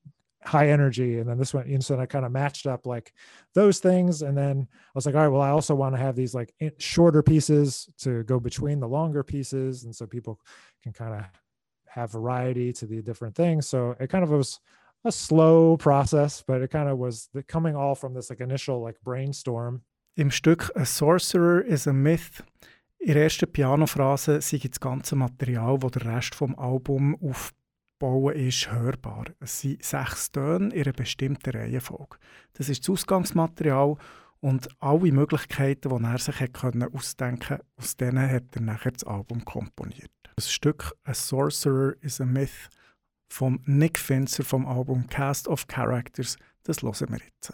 high 0.44 0.70
energy. 0.70 1.20
And 1.20 1.30
then 1.30 1.38
this 1.38 1.54
one, 1.54 1.66
and 1.66 1.84
so 1.84 1.98
I 1.98 2.06
kind 2.06 2.25
of 2.25 2.32
matched 2.32 2.66
up 2.66 2.86
like 2.86 3.13
those 3.54 3.80
things. 3.80 4.22
And 4.24 4.38
then 4.38 4.68
I 4.72 4.92
was 4.94 5.06
like, 5.06 5.16
all 5.16 5.22
right, 5.22 5.28
well, 5.30 5.42
I 5.42 5.50
also 5.50 5.74
want 5.74 5.96
to 5.96 6.01
have 6.01 6.16
these 6.16 6.36
like 6.36 6.54
shorter 6.80 7.24
pieces 7.24 7.89
to 8.00 8.24
go 8.24 8.39
between 8.42 8.82
the 8.82 8.88
longer 8.88 9.24
pieces. 9.24 9.86
And 9.86 9.96
so 9.96 10.06
people 10.06 10.39
can 10.84 10.92
kind 10.92 11.13
of 11.13 11.25
have 12.00 12.12
variety 12.12 12.74
to 12.74 12.88
the 12.88 13.01
different 13.01 13.36
things. 13.36 13.68
So 13.68 13.96
it 14.00 14.10
kind 14.10 14.24
of 14.24 14.29
was 14.29 14.60
a 15.03 15.12
slow 15.12 15.77
process, 15.77 16.44
but 16.46 16.62
it 16.62 16.72
kind 16.72 16.89
of 16.89 16.98
was 16.98 17.29
the, 17.34 17.44
coming 17.44 17.75
all 17.75 17.96
from 17.96 18.13
this 18.13 18.29
like 18.29 18.41
initial 18.41 18.82
like 18.82 19.00
brainstorm. 19.03 19.82
Im 20.15 20.32
Stück 20.32 20.70
A 20.75 20.86
Sorcerer 20.86 21.62
is 21.62 21.88
a 21.88 21.94
Myth 21.94 22.44
in 23.00 23.13
der 23.13 23.24
ersten 23.24 23.50
Pianophrase 23.50 24.41
sei 24.41 24.58
das 24.58 24.79
ganze 24.79 25.15
Material, 25.15 25.79
das 25.79 25.91
der 25.91 26.06
Rest 26.06 26.36
vom 26.36 26.53
Album 26.60 27.18
aufbauen 27.22 28.36
ist, 28.36 28.70
hörbar. 28.70 29.25
Es 29.39 29.62
sind 29.62 29.82
sechs 29.82 30.32
Töne 30.32 30.74
in 30.74 30.84
einer 30.84 30.91
bestimmten 30.91 31.51
Reihenfolge. 31.51 32.18
Das 32.53 32.68
ist 32.68 32.84
das 32.84 32.89
Ausgangsmaterial 32.89 33.96
und 34.41 34.69
alle 34.79 35.12
Möglichkeiten, 35.12 35.89
die 35.89 36.03
er 36.03 36.17
sich 36.17 36.39
hat 36.39 36.55
ausdenken 36.93 37.39
konnte, 37.39 37.65
aus 37.77 37.98
denen 37.98 38.29
hat 38.29 38.55
er 38.55 38.62
nachher 38.62 38.91
das 38.91 39.03
Album 39.03 39.43
komponiert. 39.46 40.12
Das 40.36 40.51
Stück 40.51 40.93
A 41.03 41.13
Sorcerer 41.13 41.93
is 42.01 42.22
a 42.22 42.25
Myth 42.25 42.69
von 43.29 43.62
Nick 43.65 44.00
Finzer 44.00 44.43
vom 44.43 44.65
Album 44.65 45.08
Cast 45.08 45.48
of 45.48 45.67
Characters, 45.67 46.38
das 46.63 46.81
hören 46.81 47.12
wir 47.12 47.19
jetzt. 47.19 47.53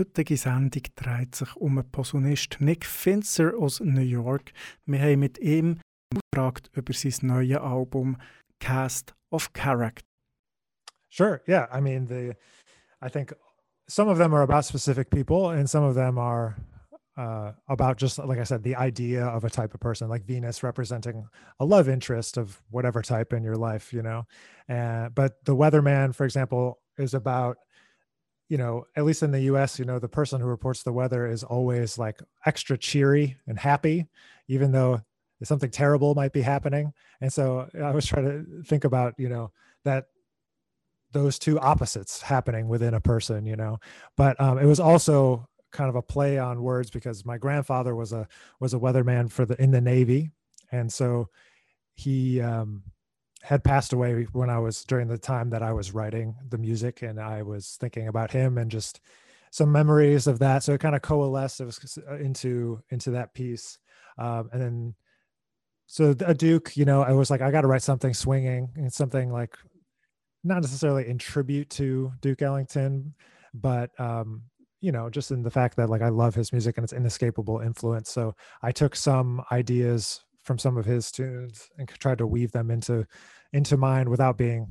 heutige 0.00 0.38
Sendung 0.38 0.82
dreht 0.96 1.34
sich 1.34 1.54
um 1.56 1.76
den 1.76 1.90
Posaunist 1.90 2.56
Nick 2.60 2.86
Finzer 2.86 3.52
aus 3.58 3.80
New 3.80 4.00
York. 4.00 4.52
Wir 4.86 5.00
haben 5.00 5.20
mit 5.20 5.38
ihm 5.38 5.78
gefragt 6.32 6.70
über 6.72 6.94
sein 6.94 7.28
neues 7.28 7.58
Album 7.58 8.16
Cast 8.60 9.14
of 9.30 9.52
Character. 9.52 10.02
Sure. 11.10 11.42
Yeah. 11.46 11.68
I 11.70 11.82
mean, 11.82 12.06
the 12.06 12.34
I 13.02 13.10
think 13.10 13.34
some 13.88 14.08
of 14.08 14.16
them 14.16 14.32
are 14.32 14.42
about 14.42 14.64
specific 14.64 15.10
people, 15.10 15.50
and 15.50 15.68
some 15.68 15.84
of 15.84 15.94
them 15.94 16.16
are 16.16 16.56
uh, 17.18 17.52
about 17.68 17.98
just 17.98 18.18
like 18.18 18.38
I 18.38 18.44
said, 18.44 18.62
the 18.62 18.76
idea 18.76 19.26
of 19.26 19.44
a 19.44 19.50
type 19.50 19.74
of 19.74 19.80
person, 19.80 20.08
like 20.08 20.24
Venus 20.24 20.62
representing 20.62 21.28
a 21.58 21.64
love 21.66 21.90
interest 21.90 22.38
of 22.38 22.62
whatever 22.70 23.02
type 23.02 23.34
in 23.34 23.42
your 23.44 23.56
life, 23.56 23.92
you 23.92 24.02
know. 24.02 24.24
And 24.66 25.14
but 25.14 25.44
the 25.44 25.54
weatherman, 25.54 26.14
for 26.14 26.24
example, 26.24 26.78
is 26.96 27.12
about 27.12 27.58
you 28.50 28.58
know, 28.58 28.84
at 28.96 29.04
least 29.04 29.22
in 29.22 29.30
the 29.30 29.42
US, 29.42 29.78
you 29.78 29.84
know, 29.84 30.00
the 30.00 30.08
person 30.08 30.40
who 30.40 30.46
reports 30.46 30.82
the 30.82 30.92
weather 30.92 31.24
is 31.24 31.44
always 31.44 31.96
like 31.96 32.20
extra 32.44 32.76
cheery 32.76 33.38
and 33.46 33.56
happy, 33.56 34.08
even 34.48 34.72
though 34.72 35.00
something 35.44 35.70
terrible 35.70 36.16
might 36.16 36.32
be 36.32 36.42
happening. 36.42 36.92
And 37.20 37.32
so 37.32 37.68
I 37.80 37.92
was 37.92 38.06
trying 38.06 38.24
to 38.24 38.62
think 38.64 38.82
about, 38.84 39.14
you 39.18 39.28
know, 39.28 39.52
that 39.84 40.06
those 41.12 41.38
two 41.38 41.60
opposites 41.60 42.22
happening 42.22 42.68
within 42.68 42.94
a 42.94 43.00
person, 43.00 43.46
you 43.46 43.54
know. 43.54 43.78
But 44.16 44.38
um, 44.40 44.58
it 44.58 44.66
was 44.66 44.80
also 44.80 45.46
kind 45.70 45.88
of 45.88 45.94
a 45.94 46.02
play 46.02 46.36
on 46.36 46.60
words 46.60 46.90
because 46.90 47.24
my 47.24 47.38
grandfather 47.38 47.94
was 47.94 48.12
a 48.12 48.26
was 48.58 48.74
a 48.74 48.78
weatherman 48.78 49.30
for 49.30 49.46
the 49.46 49.60
in 49.62 49.70
the 49.70 49.80
Navy, 49.80 50.32
and 50.72 50.92
so 50.92 51.28
he 51.94 52.40
um, 52.40 52.82
had 53.42 53.64
passed 53.64 53.92
away 53.92 54.26
when 54.32 54.50
I 54.50 54.58
was 54.58 54.84
during 54.84 55.08
the 55.08 55.18
time 55.18 55.50
that 55.50 55.62
I 55.62 55.72
was 55.72 55.94
writing 55.94 56.34
the 56.48 56.58
music, 56.58 57.02
and 57.02 57.20
I 57.20 57.42
was 57.42 57.76
thinking 57.80 58.08
about 58.08 58.30
him 58.30 58.58
and 58.58 58.70
just 58.70 59.00
some 59.50 59.72
memories 59.72 60.26
of 60.26 60.38
that. 60.40 60.62
So 60.62 60.74
it 60.74 60.80
kind 60.80 60.94
of 60.94 61.02
coalesced 61.02 61.60
uh, 61.60 62.16
into 62.16 62.82
into 62.90 63.10
that 63.12 63.34
piece, 63.34 63.78
um, 64.18 64.50
and 64.52 64.60
then 64.60 64.94
so 65.86 66.14
a 66.24 66.34
Duke, 66.34 66.76
you 66.76 66.84
know, 66.84 67.02
I 67.02 67.10
was 67.10 67.30
like, 67.30 67.40
I 67.40 67.50
got 67.50 67.62
to 67.62 67.66
write 67.66 67.82
something 67.82 68.14
swinging 68.14 68.70
and 68.76 68.92
something 68.92 69.32
like 69.32 69.56
not 70.44 70.62
necessarily 70.62 71.08
in 71.08 71.18
tribute 71.18 71.68
to 71.70 72.12
Duke 72.20 72.42
Ellington, 72.42 73.12
but 73.54 73.90
um, 73.98 74.42
you 74.80 74.92
know, 74.92 75.10
just 75.10 75.32
in 75.32 75.42
the 75.42 75.50
fact 75.50 75.76
that 75.76 75.90
like 75.90 76.00
I 76.02 76.08
love 76.08 76.34
his 76.34 76.52
music 76.52 76.76
and 76.76 76.84
it's 76.84 76.92
inescapable 76.92 77.60
influence. 77.60 78.10
So 78.10 78.36
I 78.62 78.70
took 78.72 78.94
some 78.94 79.42
ideas 79.50 80.22
from 80.50 80.58
some 80.58 80.76
of 80.76 80.84
his 80.84 81.12
tunes 81.12 81.70
and 81.78 81.88
tried 82.00 82.18
to 82.18 82.26
weave 82.26 82.50
them 82.50 82.72
into 82.72 83.06
into 83.52 83.76
mine 83.76 84.10
without 84.10 84.36
being 84.36 84.66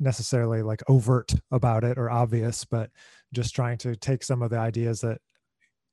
necessarily 0.00 0.60
like 0.60 0.82
overt 0.88 1.32
about 1.52 1.84
it 1.84 1.96
or 1.98 2.10
obvious, 2.10 2.64
but 2.64 2.90
just 3.32 3.54
trying 3.54 3.78
to 3.78 3.94
take 3.94 4.24
some 4.24 4.42
of 4.42 4.50
the 4.50 4.58
ideas 4.58 5.02
that 5.02 5.20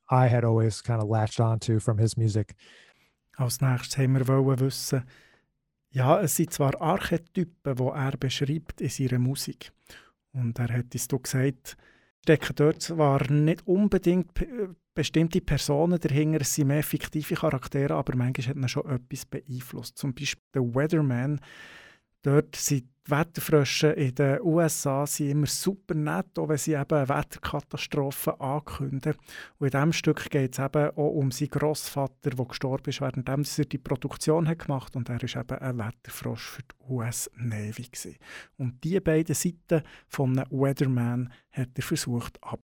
I 0.10 0.25
had 0.25 0.43
always 0.43 0.81
kind 0.81 1.03
of 1.03 1.07
latched 1.07 1.39
onto 1.39 1.79
from 1.79 1.99
his 1.99 2.17
music. 2.17 2.55
Als 3.38 3.60
nächstes 3.62 3.95
haben 3.95 4.15
wir 4.15 4.60
wissen, 4.60 5.03
ja, 5.91 6.19
es 6.19 6.36
sind 6.36 6.51
zwar 6.51 6.81
Archetypen, 6.81 7.75
die 7.75 7.91
er 7.93 8.17
beschreibt 8.17 8.81
in 8.81 8.89
seiner 8.89 9.19
Musik. 9.19 9.71
Und 10.34 10.57
er 10.57 10.73
hat 10.75 10.95
es 10.95 11.07
gesagt, 11.07 11.77
stecken 12.23 12.55
dort 12.55 12.81
zwar 12.81 13.31
nicht 13.31 13.65
unbedingt 13.67 14.31
bestimmte 14.93 15.41
Personen 15.41 15.99
dahinter, 15.99 16.41
es 16.41 16.53
sind 16.53 16.67
mehr 16.67 16.84
fiktive 16.84 17.36
Charaktere, 17.36 17.95
aber 17.95 18.15
manchmal 18.15 18.47
hat 18.47 18.57
man 18.57 18.69
schon 18.69 18.89
etwas 18.89 19.25
beeinflusst. 19.25 19.97
Zum 19.97 20.13
Beispiel 20.13 20.43
der 20.53 20.63
Weatherman, 20.63 21.39
dort 22.21 22.55
sind 22.55 22.86
Wetterfrösche 23.07 23.87
in 23.87 24.13
den 24.15 24.41
USA 24.41 25.07
sind 25.07 25.29
immer 25.31 25.47
super 25.47 25.95
nett, 25.95 26.37
auch 26.37 26.49
wenn 26.49 26.57
sie 26.57 26.73
eben 26.73 27.09
Wetterkatastrophen 27.09 28.39
ankündigen. 28.39 29.19
Und 29.57 29.67
in 29.67 29.71
diesem 29.71 29.93
Stück 29.93 30.29
geht 30.29 30.53
es 30.53 30.63
eben 30.63 30.89
auch 30.91 31.09
um 31.09 31.31
seinen 31.31 31.49
Großvater, 31.49 32.29
der 32.29 32.45
gestorben 32.45 32.89
ist, 32.89 33.01
während 33.01 33.27
er 33.27 33.65
die 33.65 33.77
Produktion 33.77 34.47
hat 34.47 34.59
gemacht 34.59 34.95
und 34.95 35.09
er 35.09 35.21
war 35.21 35.39
eben 35.39 35.59
ein 35.59 35.77
Wetterfrosch 35.77 36.49
für 36.49 36.61
die 36.61 36.91
US 36.93 37.29
Navy. 37.35 37.83
Gewesen. 37.83 38.17
Und 38.57 38.83
diese 38.83 39.01
beiden 39.01 39.35
Seiten 39.35 39.81
von 40.07 40.37
einem 40.37 40.51
Weatherman 40.51 41.33
hat 41.51 41.69
er 41.75 41.83
versucht 41.83 42.37
ab. 42.43 42.59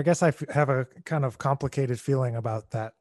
I 0.00 0.02
guess 0.02 0.22
I 0.22 0.28
f- 0.28 0.48
have 0.48 0.70
a 0.70 0.86
kind 1.04 1.26
of 1.26 1.36
complicated 1.36 2.00
feeling 2.00 2.34
about 2.34 2.70
that 2.70 2.94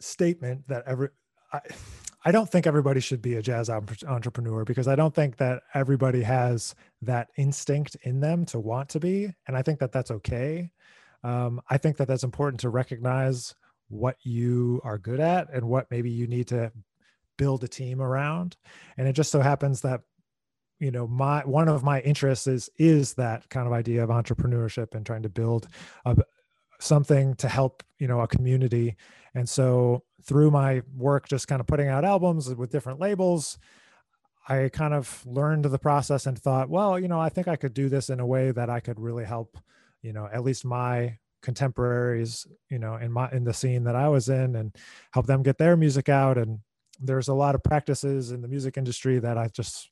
statement 0.00 0.68
that 0.68 0.84
every 0.86 1.08
I, 1.52 1.60
I 2.22 2.32
don't 2.32 2.50
think 2.50 2.66
everybody 2.66 3.00
should 3.00 3.22
be 3.22 3.36
a 3.36 3.42
jazz 3.42 3.70
entrepreneur 3.70 4.62
because 4.66 4.86
I 4.86 4.94
don't 4.94 5.14
think 5.14 5.38
that 5.38 5.62
everybody 5.72 6.22
has 6.22 6.74
that 7.00 7.28
instinct 7.38 7.96
in 8.02 8.20
them 8.20 8.44
to 8.44 8.60
want 8.60 8.90
to 8.90 9.00
be, 9.00 9.32
and 9.48 9.56
I 9.56 9.62
think 9.62 9.78
that 9.78 9.90
that's 9.90 10.10
okay. 10.10 10.70
Um, 11.24 11.62
I 11.70 11.78
think 11.78 11.96
that 11.96 12.08
that's 12.08 12.22
important 12.22 12.60
to 12.60 12.68
recognize 12.68 13.54
what 13.88 14.16
you 14.22 14.82
are 14.84 14.98
good 14.98 15.18
at 15.18 15.48
and 15.50 15.66
what 15.66 15.90
maybe 15.90 16.10
you 16.10 16.26
need 16.26 16.48
to 16.48 16.70
build 17.38 17.64
a 17.64 17.68
team 17.68 18.02
around. 18.02 18.58
And 18.98 19.08
it 19.08 19.14
just 19.14 19.32
so 19.32 19.40
happens 19.40 19.80
that 19.80 20.02
you 20.80 20.90
know 20.90 21.06
my 21.06 21.40
one 21.44 21.68
of 21.68 21.84
my 21.84 22.00
interests 22.00 22.46
is 22.46 22.70
is 22.78 23.14
that 23.14 23.48
kind 23.48 23.66
of 23.66 23.72
idea 23.72 24.02
of 24.02 24.10
entrepreneurship 24.10 24.94
and 24.94 25.06
trying 25.06 25.22
to 25.22 25.28
build 25.28 25.68
a, 26.04 26.16
something 26.80 27.34
to 27.36 27.48
help 27.48 27.82
you 27.98 28.08
know 28.08 28.20
a 28.20 28.26
community. 28.26 28.96
And 29.34 29.48
so 29.48 30.02
through 30.24 30.50
my 30.50 30.82
work 30.96 31.28
just 31.28 31.46
kind 31.46 31.60
of 31.60 31.66
putting 31.66 31.88
out 31.88 32.04
albums 32.04 32.52
with 32.54 32.70
different 32.70 33.00
labels 33.00 33.58
i 34.48 34.68
kind 34.70 34.92
of 34.92 35.24
learned 35.24 35.64
the 35.64 35.78
process 35.78 36.26
and 36.26 36.38
thought 36.38 36.68
well 36.68 36.98
you 36.98 37.08
know 37.08 37.18
i 37.18 37.30
think 37.30 37.48
i 37.48 37.56
could 37.56 37.72
do 37.72 37.88
this 37.88 38.10
in 38.10 38.20
a 38.20 38.26
way 38.26 38.50
that 38.50 38.68
i 38.68 38.80
could 38.80 39.00
really 39.00 39.24
help 39.24 39.56
you 40.02 40.12
know 40.12 40.28
at 40.30 40.44
least 40.44 40.62
my 40.64 41.16
contemporaries 41.42 42.46
you 42.68 42.78
know 42.78 42.96
in 42.96 43.10
my 43.10 43.30
in 43.32 43.44
the 43.44 43.54
scene 43.54 43.84
that 43.84 43.96
i 43.96 44.08
was 44.08 44.28
in 44.28 44.56
and 44.56 44.76
help 45.12 45.26
them 45.26 45.42
get 45.42 45.58
their 45.58 45.76
music 45.76 46.08
out. 46.08 46.36
And 46.36 46.60
there's 47.00 47.28
a 47.28 47.34
lot 47.34 47.54
of 47.54 47.62
practices 47.62 48.30
in 48.30 48.42
the 48.42 48.48
music 48.48 48.76
industry 48.76 49.18
that 49.18 49.38
i 49.38 49.48
just 49.48 49.90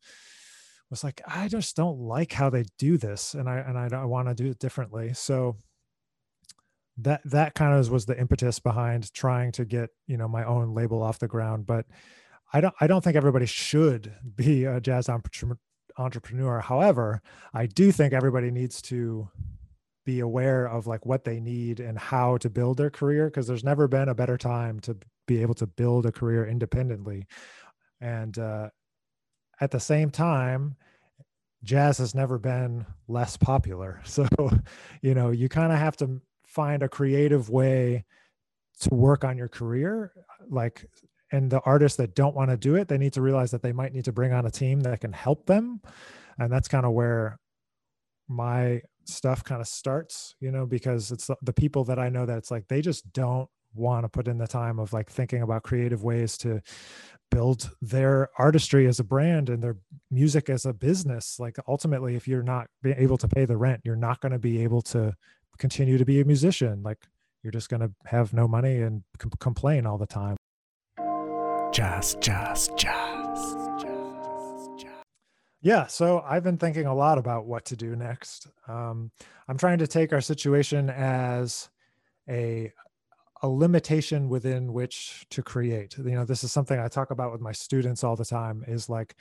was 0.90 1.04
like 1.04 1.20
i 1.26 1.48
just 1.48 1.76
don't 1.76 1.98
like 1.98 2.32
how 2.32 2.48
they 2.50 2.64
do 2.78 2.96
this 2.96 3.34
and 3.34 3.48
i 3.48 3.58
and 3.58 3.78
i, 3.78 3.88
I 3.92 4.04
want 4.04 4.28
to 4.28 4.34
do 4.34 4.50
it 4.50 4.58
differently. 4.58 5.12
So 5.14 5.56
that 6.98 7.20
that 7.24 7.54
kind 7.54 7.78
of 7.78 7.90
was 7.90 8.06
the 8.06 8.18
impetus 8.18 8.58
behind 8.58 9.12
trying 9.12 9.52
to 9.52 9.64
get 9.64 9.90
you 10.06 10.16
know 10.16 10.28
my 10.28 10.44
own 10.44 10.74
label 10.74 11.00
off 11.00 11.20
the 11.20 11.28
ground 11.28 11.64
but 11.64 11.86
i 12.52 12.60
don't 12.60 12.74
i 12.80 12.88
don't 12.88 13.04
think 13.04 13.14
everybody 13.14 13.46
should 13.46 14.12
be 14.34 14.64
a 14.64 14.80
jazz 14.80 15.08
entrepreneur 15.96 16.58
however 16.58 17.22
i 17.54 17.66
do 17.66 17.92
think 17.92 18.12
everybody 18.12 18.50
needs 18.50 18.82
to 18.82 19.28
be 20.08 20.20
aware 20.20 20.66
of 20.66 20.86
like 20.86 21.04
what 21.04 21.24
they 21.24 21.38
need 21.38 21.80
and 21.80 21.98
how 21.98 22.38
to 22.38 22.48
build 22.48 22.78
their 22.78 22.88
career 22.88 23.26
because 23.26 23.46
there's 23.46 23.62
never 23.62 23.86
been 23.86 24.08
a 24.08 24.14
better 24.14 24.38
time 24.38 24.80
to 24.80 24.96
be 25.26 25.42
able 25.42 25.52
to 25.52 25.66
build 25.66 26.06
a 26.06 26.10
career 26.10 26.46
independently. 26.46 27.26
And 28.00 28.38
uh, 28.38 28.70
at 29.60 29.70
the 29.70 29.80
same 29.80 30.10
time 30.10 30.76
jazz 31.64 31.98
has 31.98 32.14
never 32.14 32.38
been 32.38 32.86
less 33.08 33.36
popular. 33.36 34.00
So 34.08 34.26
you 35.02 35.14
know 35.14 35.30
you 35.30 35.48
kind 35.48 35.72
of 35.72 35.78
have 35.78 35.96
to 35.98 36.20
find 36.46 36.82
a 36.82 36.88
creative 36.88 37.50
way 37.50 38.04
to 38.80 38.94
work 38.94 39.24
on 39.24 39.36
your 39.36 39.48
career 39.48 40.12
like 40.48 40.86
and 41.30 41.50
the 41.50 41.60
artists 41.60 41.98
that 41.98 42.14
don't 42.14 42.34
want 42.34 42.50
to 42.50 42.56
do 42.56 42.76
it 42.76 42.88
they 42.88 42.96
need 42.96 43.12
to 43.12 43.20
realize 43.20 43.50
that 43.50 43.62
they 43.62 43.72
might 43.72 43.92
need 43.92 44.04
to 44.06 44.12
bring 44.12 44.32
on 44.32 44.46
a 44.46 44.50
team 44.50 44.80
that 44.80 45.00
can 45.00 45.12
help 45.12 45.46
them. 45.46 45.80
And 46.38 46.52
that's 46.52 46.68
kind 46.68 46.86
of 46.86 46.92
where 46.92 47.38
my 48.28 48.80
stuff 49.04 49.42
kind 49.42 49.60
of 49.60 49.66
starts 49.66 50.34
you 50.38 50.50
know 50.50 50.66
because 50.66 51.10
it's 51.10 51.30
the, 51.42 51.52
people 51.52 51.82
that 51.82 51.98
i 51.98 52.10
know 52.10 52.26
that 52.26 52.36
it's 52.36 52.50
like 52.50 52.68
they 52.68 52.82
just 52.82 53.10
don't 53.14 53.48
want 53.74 54.04
to 54.04 54.08
put 54.08 54.28
in 54.28 54.36
the 54.36 54.46
time 54.46 54.78
of 54.78 54.92
like 54.92 55.10
thinking 55.10 55.40
about 55.40 55.62
creative 55.62 56.04
ways 56.04 56.36
to 56.36 56.60
build 57.30 57.70
their 57.82 58.30
artistry 58.38 58.86
as 58.86 58.98
a 58.98 59.04
brand 59.04 59.48
and 59.48 59.62
their 59.62 59.76
music 60.10 60.48
as 60.48 60.64
a 60.64 60.72
business 60.72 61.38
like 61.38 61.56
ultimately 61.68 62.16
if 62.16 62.26
you're 62.26 62.42
not 62.42 62.68
able 62.84 63.18
to 63.18 63.28
pay 63.28 63.44
the 63.44 63.56
rent 63.56 63.80
you're 63.84 63.96
not 63.96 64.20
going 64.20 64.32
to 64.32 64.38
be 64.38 64.62
able 64.62 64.80
to 64.80 65.14
continue 65.58 65.98
to 65.98 66.04
be 66.04 66.20
a 66.20 66.24
musician. 66.24 66.82
Like 66.82 66.98
you're 67.42 67.50
just 67.50 67.68
going 67.68 67.80
to 67.80 67.90
have 68.06 68.32
no 68.32 68.48
money 68.48 68.80
and 68.80 69.02
com- 69.18 69.32
complain 69.38 69.86
all 69.86 69.98
the 69.98 70.06
time. 70.06 70.36
Jazz 71.72 72.16
jazz 72.20 72.70
jazz 72.76 73.54
yeah 75.60 75.88
so 75.88 76.22
i've 76.24 76.44
been 76.44 76.56
thinking 76.56 76.86
a 76.86 76.94
lot 76.94 77.18
about 77.18 77.44
what 77.44 77.64
to 77.66 77.76
do 77.76 77.94
next. 77.94 78.46
Um, 78.66 79.10
i'm 79.48 79.58
trying 79.58 79.78
to 79.78 79.86
take 79.86 80.12
our 80.12 80.20
situation 80.20 80.88
as 80.88 81.68
a 82.28 82.72
a 83.42 83.48
limitation 83.48 84.28
within 84.28 84.72
which 84.72 85.26
to 85.30 85.42
create. 85.42 85.96
You 85.96 86.04
know 86.04 86.24
this 86.24 86.44
is 86.44 86.52
something 86.52 86.78
i 86.78 86.88
talk 86.88 87.10
about 87.10 87.32
with 87.32 87.40
my 87.40 87.52
students 87.52 88.02
all 88.02 88.16
the 88.16 88.24
time 88.24 88.64
is 88.66 88.88
like 88.88 89.14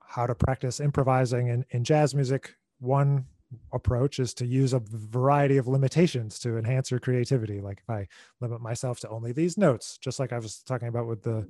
how 0.00 0.26
to 0.26 0.34
practice 0.34 0.80
improvising 0.80 1.48
in, 1.48 1.64
in 1.70 1.84
jazz 1.84 2.14
music. 2.14 2.54
One 2.78 3.26
approach 3.72 4.18
is 4.18 4.34
to 4.34 4.46
use 4.46 4.72
a 4.72 4.80
variety 4.80 5.56
of 5.56 5.68
limitations 5.68 6.38
to 6.40 6.58
enhance 6.58 6.90
your 6.90 7.00
creativity. 7.00 7.60
Like 7.60 7.78
if 7.82 7.90
i 7.90 8.08
limit 8.40 8.60
myself 8.60 9.00
to 9.00 9.08
only 9.08 9.32
these 9.32 9.56
notes 9.56 9.98
just 9.98 10.18
like 10.18 10.32
i 10.32 10.38
was 10.38 10.58
talking 10.62 10.88
about 10.88 11.06
with 11.06 11.22
the 11.22 11.46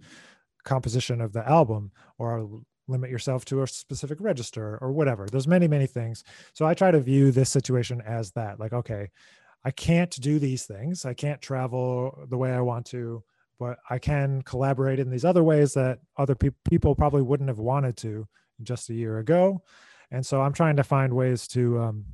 composition 0.65 1.21
of 1.21 1.33
the 1.33 1.49
album 1.49 1.93
or 2.19 2.49
limit 2.89 3.11
yourself 3.11 3.45
to 3.45 3.63
a 3.63 3.67
specific 3.67 4.19
register 4.21 4.79
or 4.81 4.93
whatever. 4.93 5.27
There's 5.27 5.49
many 5.49 5.69
many 5.69 5.87
things. 5.87 6.25
So 6.53 6.67
i 6.67 6.75
try 6.75 6.91
to 6.91 7.01
view 7.01 7.31
this 7.31 7.51
situation 7.51 8.03
as 8.05 8.33
that 8.33 8.59
like 8.59 8.73
okay 8.73 9.11
I 9.67 9.73
can't 9.73 10.21
do 10.21 10.39
these 10.39 10.65
things. 10.65 11.05
I 11.05 11.13
can't 11.13 11.43
travel 11.43 12.25
the 12.31 12.37
way 12.37 12.53
I 12.53 12.61
want 12.61 12.87
to, 12.87 13.25
but 13.59 13.79
I 13.91 13.99
can 13.99 14.43
collaborate 14.43 15.01
in 15.01 15.11
these 15.11 15.25
other 15.25 15.43
ways 15.43 15.75
that 15.75 15.99
other 16.17 16.37
pe- 16.37 16.51
people 16.71 16.95
probably 16.95 17.23
wouldn't 17.23 17.49
have 17.49 17.59
wanted 17.59 17.97
to 17.97 18.29
just 18.63 18.91
a 18.91 18.95
year 18.95 19.19
ago. 19.19 19.65
And 20.13 20.25
so 20.25 20.41
I'm 20.41 20.53
trying 20.53 20.77
to 20.77 20.85
find 20.85 21.13
ways 21.13 21.49
to 21.49 21.81
um, 21.81 22.05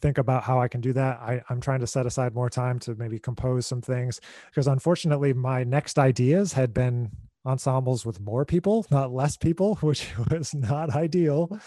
think 0.00 0.18
about 0.18 0.44
how 0.44 0.60
I 0.60 0.68
can 0.68 0.80
do 0.80 0.92
that. 0.92 1.18
I, 1.18 1.42
I'm 1.50 1.60
trying 1.60 1.80
to 1.80 1.86
set 1.88 2.06
aside 2.06 2.32
more 2.32 2.48
time 2.48 2.78
to 2.80 2.94
maybe 2.94 3.18
compose 3.18 3.66
some 3.66 3.82
things 3.82 4.20
because 4.46 4.68
unfortunately, 4.68 5.32
my 5.32 5.64
next 5.64 5.98
ideas 5.98 6.52
had 6.52 6.72
been 6.72 7.10
ensembles 7.48 8.04
with 8.04 8.20
more 8.20 8.44
people, 8.44 8.86
not 8.90 9.12
less 9.12 9.36
people, 9.36 9.76
which 9.80 10.08
was 10.30 10.54
not 10.54 10.94
ideal, 10.94 11.58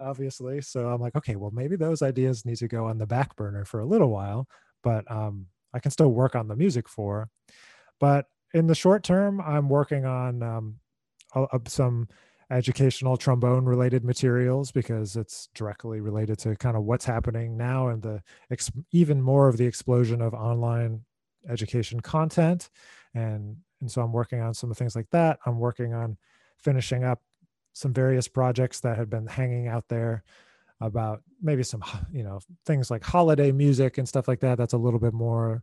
obviously. 0.00 0.60
So 0.60 0.88
I'm 0.88 1.00
like, 1.00 1.16
okay, 1.16 1.36
well, 1.36 1.50
maybe 1.52 1.76
those 1.76 2.02
ideas 2.02 2.44
need 2.44 2.56
to 2.58 2.68
go 2.68 2.86
on 2.86 2.98
the 2.98 3.06
back 3.06 3.36
burner 3.36 3.64
for 3.64 3.80
a 3.80 3.86
little 3.86 4.10
while, 4.10 4.48
but 4.82 5.10
um, 5.10 5.46
I 5.72 5.80
can 5.80 5.90
still 5.90 6.10
work 6.10 6.36
on 6.36 6.48
the 6.48 6.56
music 6.56 6.88
for. 6.88 7.28
But 7.98 8.26
in 8.54 8.68
the 8.68 8.74
short 8.74 9.02
term, 9.02 9.40
I'm 9.40 9.68
working 9.68 10.04
on 10.06 10.42
um, 10.42 10.76
some 11.66 12.08
educational 12.50 13.16
trombone 13.16 13.64
related 13.64 14.04
materials 14.04 14.70
because 14.70 15.16
it's 15.16 15.48
directly 15.54 16.00
related 16.00 16.38
to 16.38 16.54
kind 16.56 16.76
of 16.76 16.84
what's 16.84 17.04
happening 17.04 17.56
now 17.56 17.88
and 17.88 18.02
the 18.02 18.22
ex- 18.50 18.70
even 18.92 19.20
more 19.20 19.48
of 19.48 19.56
the 19.56 19.66
explosion 19.66 20.20
of 20.20 20.34
online 20.34 21.00
education 21.48 22.00
content 22.00 22.70
and 23.14 23.56
and 23.80 23.90
so 23.90 24.02
i'm 24.02 24.12
working 24.12 24.40
on 24.40 24.54
some 24.54 24.70
of 24.70 24.76
things 24.76 24.96
like 24.96 25.10
that. 25.10 25.38
I'm 25.46 25.58
working 25.58 25.94
on 25.94 26.16
finishing 26.58 27.04
up 27.04 27.20
some 27.72 27.92
various 27.92 28.28
projects 28.28 28.80
that 28.80 28.96
had 28.96 29.10
been 29.10 29.26
hanging 29.26 29.68
out 29.68 29.88
there 29.88 30.22
about 30.80 31.22
maybe 31.42 31.62
some 31.62 31.84
you 32.12 32.22
know 32.22 32.40
things 32.66 32.90
like 32.90 33.04
holiday 33.04 33.52
music 33.52 33.98
and 33.98 34.08
stuff 34.08 34.28
like 34.28 34.40
that. 34.40 34.58
That's 34.58 34.72
a 34.72 34.78
little 34.78 35.00
bit 35.00 35.12
more 35.12 35.62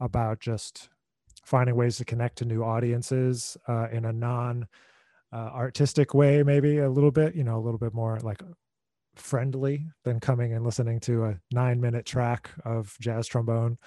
about 0.00 0.40
just 0.40 0.88
finding 1.44 1.76
ways 1.76 1.96
to 1.98 2.04
connect 2.04 2.38
to 2.38 2.44
new 2.44 2.62
audiences 2.62 3.56
uh, 3.68 3.88
in 3.90 4.04
a 4.04 4.12
non 4.12 4.66
uh, 5.32 5.50
artistic 5.54 6.12
way 6.12 6.42
maybe 6.42 6.78
a 6.78 6.90
little 6.90 7.12
bit 7.12 7.36
you 7.36 7.44
know 7.44 7.56
a 7.56 7.62
little 7.62 7.78
bit 7.78 7.94
more 7.94 8.18
like 8.22 8.42
friendly 9.14 9.86
than 10.04 10.18
coming 10.18 10.54
and 10.54 10.64
listening 10.64 10.98
to 10.98 11.24
a 11.24 11.38
nine 11.52 11.80
minute 11.80 12.04
track 12.04 12.50
of 12.64 12.96
jazz 13.00 13.28
trombone 13.28 13.78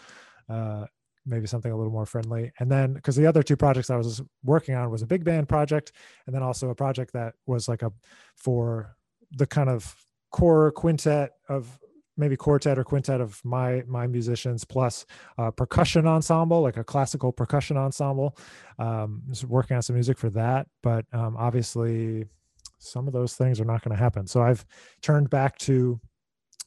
uh, 0.50 0.86
maybe 1.26 1.48
something 1.48 1.72
a 1.72 1.78
little 1.78 1.92
more 1.92 2.06
friendly. 2.06 2.52
And 2.60 2.72
then 2.72 2.94
because 2.94 3.16
the 3.16 3.26
other 3.26 3.44
two 3.44 3.58
projects 3.58 3.90
I 3.90 3.96
was 3.96 4.22
working 4.44 4.76
on 4.76 4.90
was 4.90 5.02
a 5.02 5.08
big 5.08 5.24
band 5.24 5.50
project, 5.50 5.92
and 6.26 6.36
then 6.36 6.44
also 6.44 6.70
a 6.70 6.76
project 6.76 7.14
that 7.14 7.36
was 7.46 7.68
like 7.68 7.82
a 7.82 7.92
for 8.36 8.96
the 9.32 9.48
kind 9.48 9.70
of 9.70 9.96
core 10.32 10.72
quintet 10.72 11.32
of 11.50 11.80
maybe 12.18 12.36
quartet 12.36 12.78
or 12.78 12.84
quintet 12.84 13.22
of 13.22 13.40
my 13.44 13.84
my 13.88 14.08
musicians 14.08 14.64
plus 14.64 15.06
a 15.38 15.52
percussion 15.52 16.06
ensemble 16.08 16.62
like 16.62 16.78
a 16.78 16.84
classical 16.84 17.32
percussion 17.32 17.78
ensemble 17.78 18.38
um 18.78 19.24
just 19.30 19.46
working 19.46 19.76
on 19.76 19.82
some 19.82 19.96
music 19.96 20.18
for 20.18 20.30
that 20.30 20.68
but 20.84 21.06
um 21.14 21.36
obviously 21.38 22.26
some 22.78 23.08
of 23.08 23.14
those 23.14 23.36
things 23.36 23.60
are 23.60 23.66
not 23.66 23.82
going 23.84 23.96
to 23.96 24.02
happen 24.02 24.28
so 24.28 24.42
i've 24.42 24.66
turned 25.02 25.30
back 25.30 25.58
to 25.58 26.00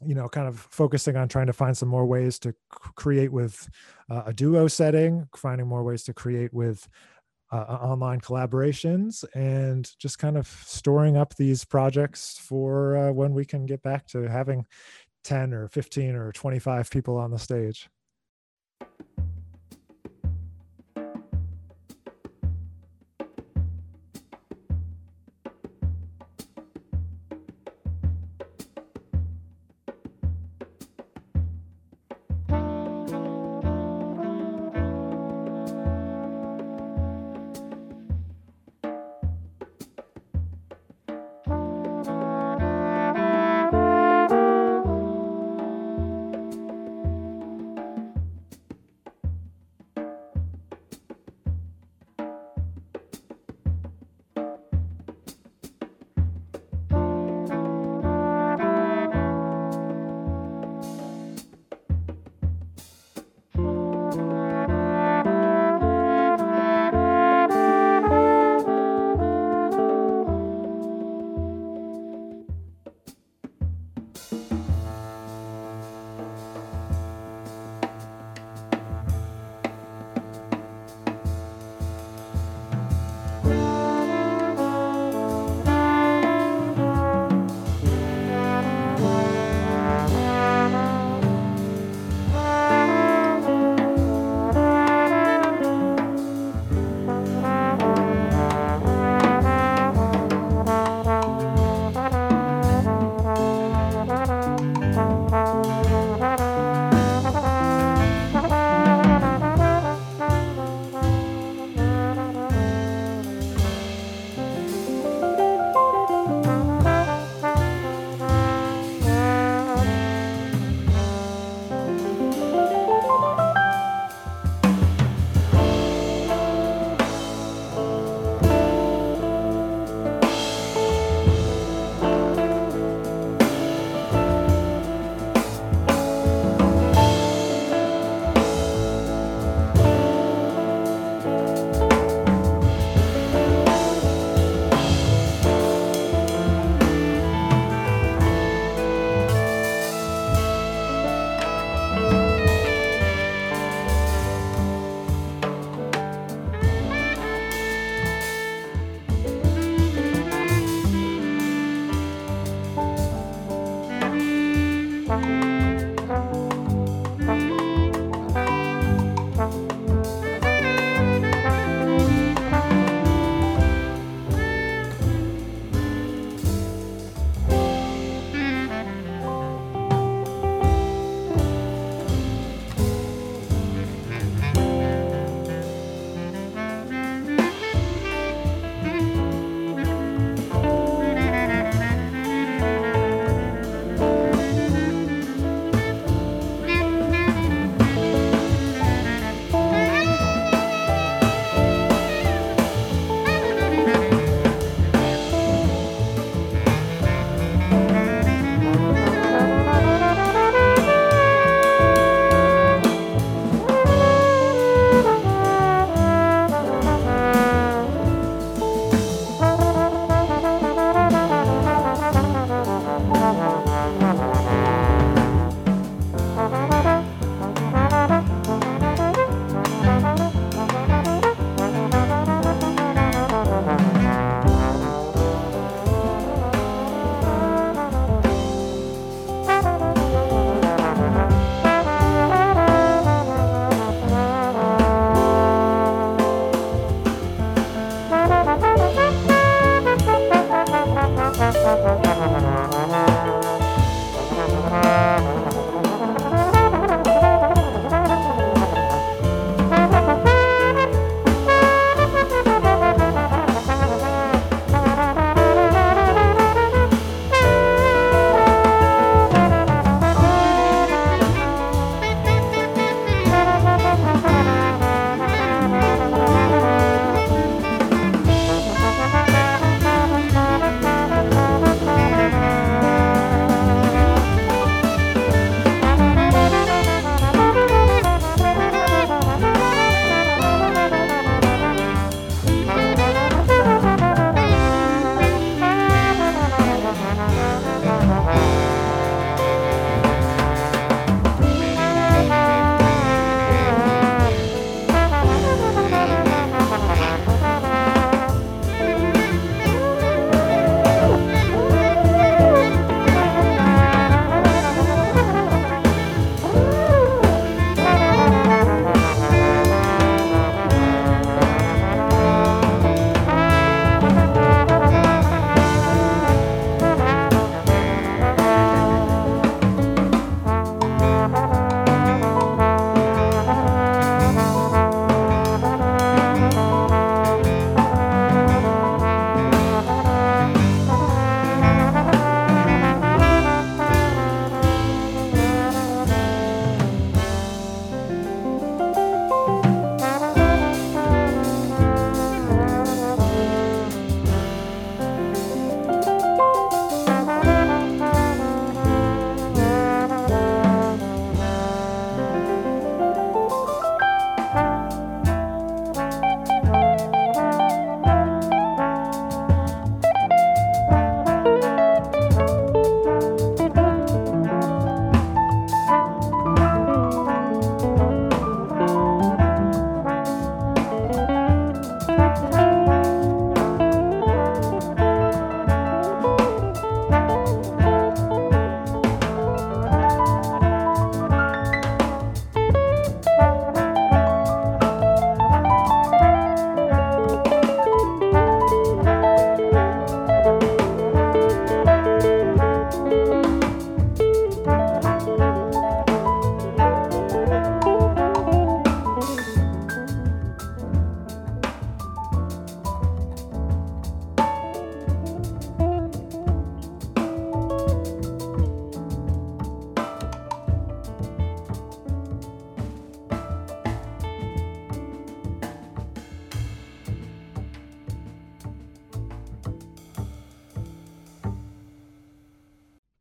you 0.05 0.14
know 0.14 0.28
kind 0.28 0.49
of 0.49 0.59
focusing 0.59 1.16
on 1.16 1.28
trying 1.28 1.47
to 1.47 1.53
find 1.53 1.76
some 1.76 1.88
more 1.88 2.07
ways 2.07 2.38
to 2.38 2.55
create 2.70 3.32
with 3.32 3.68
uh, 4.11 4.24
a 4.26 4.32
duo 4.32 4.68
setting 4.68 5.26
finding 5.36 5.66
more 5.66 5.82
ways 5.82 6.03
to 6.03 6.12
create 6.12 6.53
with 6.53 6.88
uh, 7.53 7.57
online 7.57 8.20
collaborations 8.20 9.24
and 9.34 9.92
just 9.99 10.18
kind 10.18 10.36
of 10.36 10.47
storing 10.66 11.16
up 11.16 11.34
these 11.36 11.64
projects 11.64 12.38
for 12.38 12.97
uh, 12.97 13.12
when 13.12 13.32
we 13.32 13.44
can 13.44 13.66
get 13.66 13.80
back 13.82 14.07
to 14.07 14.22
having 14.22 14.66
10 15.24 15.55
or 15.55 15.68
15 15.68 16.14
or 16.16 16.32
25 16.32 16.90
people 16.90 17.16
on 17.16 17.30
the 17.30 17.38
stage 17.38 17.88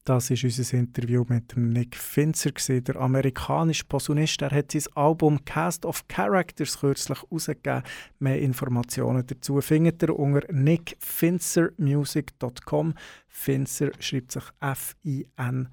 Das 0.05 0.29
ist 0.29 0.43
unser 0.43 0.77
Interview 0.77 1.25
mit 1.27 1.57
Nick 1.57 1.95
Finzer, 1.95 2.51
der 2.51 2.97
amerikanische 2.97 3.85
Posaunist. 3.85 4.43
Er 4.43 4.51
hat 4.51 4.71
sein 4.71 4.83
Album 4.93 5.43
Cast 5.45 5.83
of 5.83 6.07
Characters 6.07 6.79
kürzlich 6.79 7.23
herausgegeben. 7.23 7.81
Mehr 8.19 8.39
Informationen 8.39 9.25
dazu 9.25 9.59
findet 9.61 10.03
ihr 10.03 10.15
unter 10.15 10.45
nickfinzermusic.com. 10.53 12.93
Finzer 13.27 13.89
schreibt 13.99 14.33
sich 14.33 14.43
F-I-N-Z-E-R. 14.59 15.71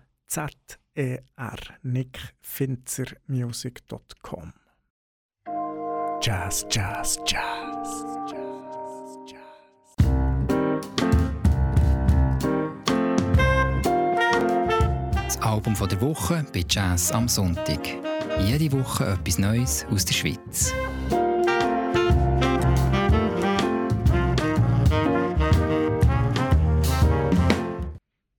nickfinzermusic.com. 1.83 4.55
Jazz, 6.23 6.65
Jazz, 6.71 7.19
Jazz. 7.27 8.05
Album 15.53 15.75
der 15.75 16.01
Woche 16.01 16.47
bei 16.55 16.65
Jazz 16.67 17.13
am 17.13 17.29
Sonntag. 17.29 17.87
Jede 18.41 18.73
Woche 18.73 19.05
etwas 19.05 19.39
Neues 19.39 19.85
aus 19.91 20.07
der 20.07 20.15
Schweiz. 20.15 20.73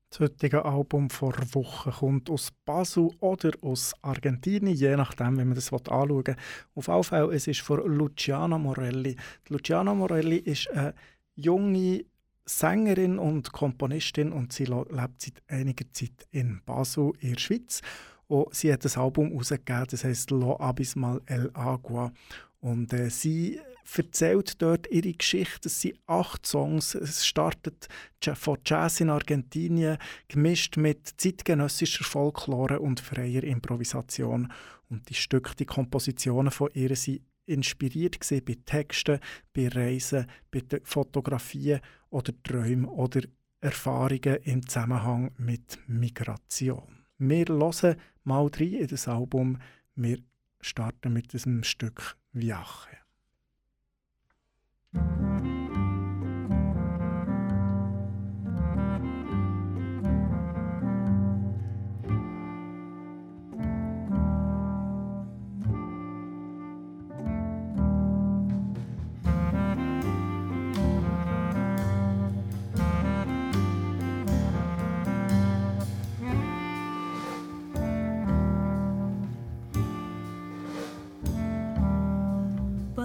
Das 0.09 0.19
heutige 0.19 0.65
Album 0.65 1.11
vor 1.11 1.35
Woche 1.51 1.91
kommt 1.91 2.31
aus 2.31 2.49
Basel 2.65 3.11
oder 3.19 3.51
aus 3.61 3.93
Argentinien, 4.01 4.75
je 4.75 4.95
nachdem, 4.95 5.37
wie 5.37 5.45
man 5.45 5.53
das 5.53 5.71
anschauen 5.71 6.25
will. 6.25 6.35
Auf 6.73 6.87
jeden 6.87 7.03
Fall, 7.03 7.31
es 7.31 7.45
ist 7.45 7.61
von 7.61 7.79
Luciana 7.95 8.57
Morelli. 8.57 9.15
Luciana 9.49 9.93
Morelli 9.93 10.37
ist 10.37 10.67
eine 10.71 10.95
junge 11.35 12.05
Sängerin 12.45 13.19
und 13.19 13.51
Komponistin 13.51 14.31
und 14.31 14.51
sie 14.53 14.65
lebt 14.65 15.21
seit 15.21 15.41
einiger 15.47 15.85
Zeit 15.91 16.27
in 16.31 16.61
Basel 16.65 17.13
in 17.19 17.33
der 17.33 17.39
Schweiz. 17.39 17.81
Und 18.27 18.53
sie 18.53 18.71
hat 18.71 18.83
das 18.85 18.97
Album 18.97 19.29
herausgegeben, 19.29 19.87
das 19.89 20.03
heißt 20.03 20.31
Lo 20.31 20.57
Abismal 20.59 21.21
El 21.25 21.51
Agua. 21.53 22.11
Und 22.59 22.93
äh, 22.93 23.09
sie 23.09 23.59
erzählt 23.97 24.61
dort 24.61 24.89
ihre 24.89 25.13
Geschichte. 25.13 25.67
Es 25.67 25.81
sind 25.81 25.99
acht 26.07 26.45
Songs. 26.45 26.95
Es 26.95 27.25
startet 27.25 27.87
von 28.35 28.57
Jazz 28.65 29.01
in 29.01 29.09
Argentinien, 29.09 29.97
gemischt 30.27 30.77
mit 30.77 31.13
zeitgenössischer 31.17 32.05
Folklore 32.05 32.79
und 32.79 32.99
freier 32.99 33.43
Improvisation. 33.43 34.51
Und 34.89 35.09
die 35.09 35.13
Stücke, 35.15 35.55
die 35.55 35.65
Kompositionen 35.65 36.51
von 36.51 36.69
ihr 36.73 36.95
sind 36.95 37.21
inspiriert 37.45 38.19
bei 38.45 38.57
Texten, 38.65 39.19
bei 39.53 39.67
Reisen, 39.67 40.27
bei 40.51 40.61
Fotografien 40.83 41.81
oder 42.09 42.33
Träumen 42.43 42.85
oder 42.85 43.21
Erfahrungen 43.61 44.37
im 44.43 44.67
Zusammenhang 44.67 45.31
mit 45.37 45.79
Migration. 45.87 47.05
Wir 47.17 47.45
hören 47.45 47.95
mal 48.23 48.47
rein 48.47 48.73
in 48.73 48.87
das 48.87 49.07
Album. 49.07 49.57
Wir 49.95 50.17
starten 50.59 51.13
mit 51.13 51.33
diesem 51.33 51.63
Stück 51.63 52.17
Viaje. 52.33 52.97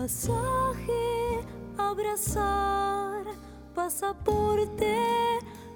Pasaje, 0.08 1.44
abrazar, 1.76 3.26
pasaporte, 3.74 4.96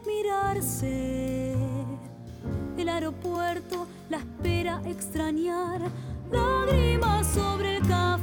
mirarse. 0.06 1.54
El 2.78 2.88
aeropuerto, 2.88 3.86
la 4.08 4.16
espera, 4.16 4.80
extrañar, 4.86 5.82
lágrimas 6.30 7.26
sobre 7.26 7.76
el 7.76 7.86
café, 7.86 8.21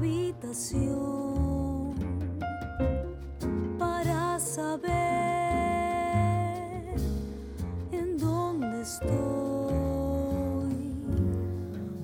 habitación 0.00 1.94
para 3.78 4.38
saber 4.40 4.88
en 7.92 8.16
dónde 8.16 8.80
estoy. 8.80 9.10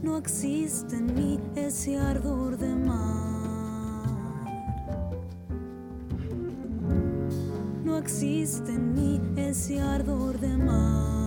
No 0.03 0.19
existe 0.19 0.97
en 0.97 1.15
mí 1.15 1.41
ese 1.55 1.97
ardor 1.97 2.59
de 2.59 2.75
mar. 2.75 4.11
No 7.83 7.97
existe 7.97 8.75
en 8.75 8.93
mí 8.93 9.23
ese 9.37 9.81
ardor 9.81 10.39
de 10.39 10.55
mar. 10.59 11.26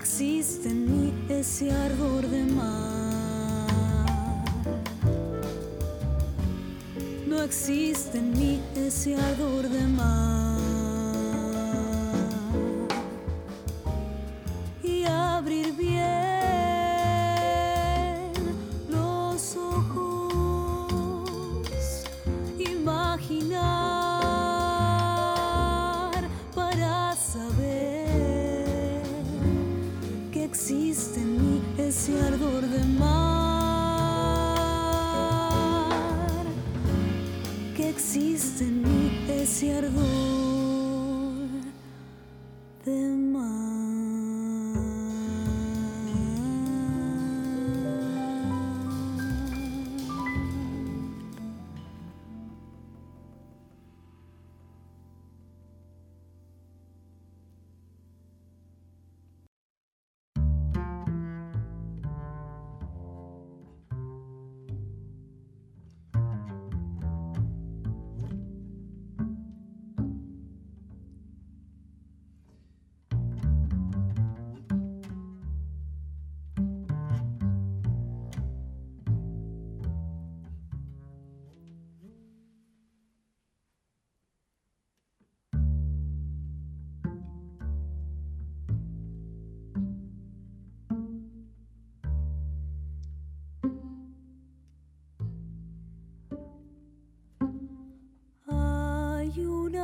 Existe 0.00 0.70
en 0.70 0.80
mí 0.90 1.12
ese 1.28 1.70
ardor 1.70 2.26
de 2.26 2.44
mar. 2.44 3.66
No 7.26 7.42
existe 7.42 8.16
en 8.16 8.30
mí 8.32 8.62
ese 8.74 9.14
ardor 9.14 9.68
de 9.68 9.86
mar. 9.88 10.29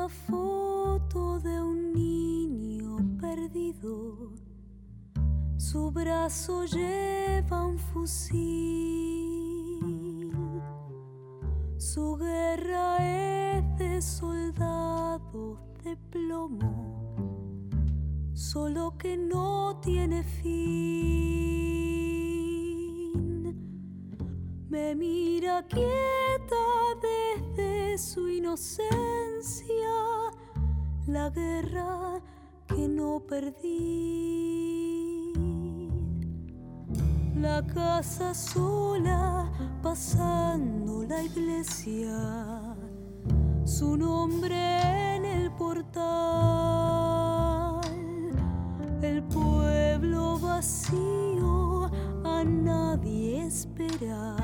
foto 0.09 1.41
de 1.41 1.61
un 1.61 1.93
niño 1.93 2.97
perdido. 3.21 4.33
Su 5.57 5.91
brazo 5.91 6.65
lleva 6.65 7.65
un 7.65 7.79
fusil. 7.79 8.37
Su 11.77 12.17
guerra 12.17 12.99
es 13.59 13.79
de 13.79 14.03
soldados 14.03 15.59
de 15.83 15.97
plomo, 15.97 17.59
solo 18.35 18.97
que 18.99 19.17
no 19.17 19.81
tiene 19.81 20.23
fin. 20.23 21.17
Me 24.69 24.95
mira 24.95 25.65
quién 25.69 26.26
su 27.99 28.29
inocencia, 28.29 28.91
la 31.07 31.31
guerra 31.31 32.21
que 32.67 32.89
no 32.89 33.23
perdí. 33.27 33.73
La 37.35 37.67
casa 37.67 38.35
sola 38.35 39.51
pasando 39.83 41.05
la 41.05 41.23
iglesia, 41.23 42.77
su 43.65 43.97
nombre 43.97 45.17
en 45.17 45.25
el 45.25 45.51
portal, 45.53 46.21
el 49.01 49.23
pueblo 49.23 50.39
vacío 50.39 51.91
a 52.25 52.45
nadie 52.45 53.47
espera, 53.47 54.37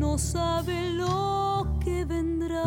no 0.00 0.16
sabe 0.16 0.92
lo 0.92 1.76
que 1.84 2.06
vendrá. 2.06 2.64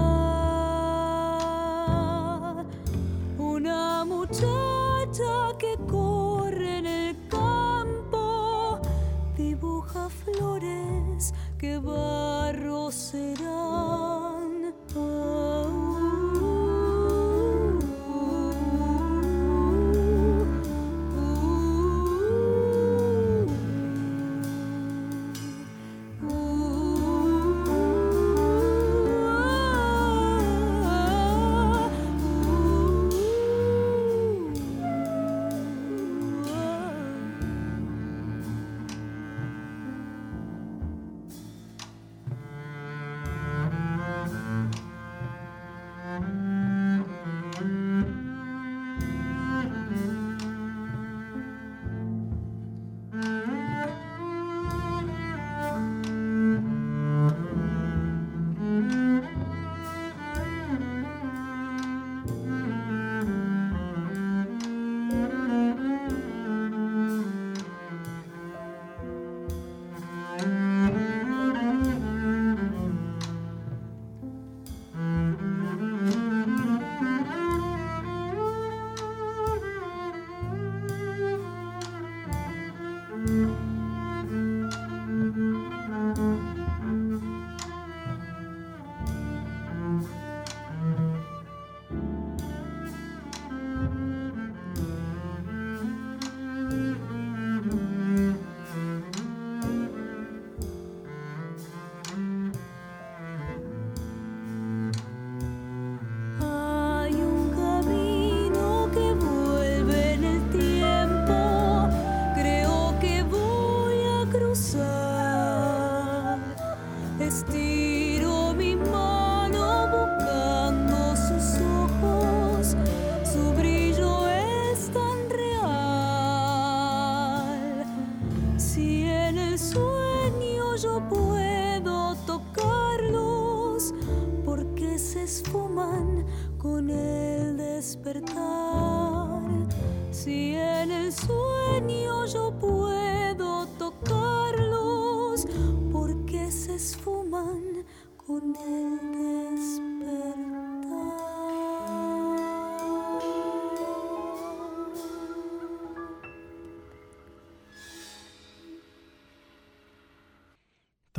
Una 3.40 4.06
muchacha 4.06 5.34
que 5.58 5.76
corre 5.90 6.78
en 6.78 6.86
el 6.86 7.18
campo 7.30 8.80
dibuja 9.36 10.10
flores 10.10 11.34
que 11.58 11.80
barro 11.80 12.92
serán. 12.92 13.93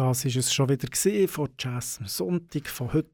Das 0.08 0.24
ist 0.26 0.36
es 0.36 0.52
schon 0.52 0.68
wieder 0.68 0.86
gewesen 0.86 1.28
von 1.28 1.48
Jazz 1.58 1.96
am 1.98 2.06
Sonntag 2.06 2.68
von 2.68 2.92
heute. 2.92 3.08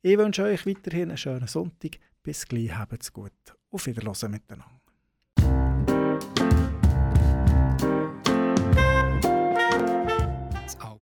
Ich 0.02 0.18
wünsche 0.18 0.43
euch 0.43 0.66
weiterhin 0.66 1.10
einen 1.10 1.18
schönen 1.18 1.47
Sonntag. 1.47 2.00
Bis 2.24 2.47
gleich, 2.47 2.76
habt's 2.76 3.14
gut. 3.14 3.32
Auf 3.70 3.86
Wiederhören 3.86 4.32
miteinander. 4.32 4.79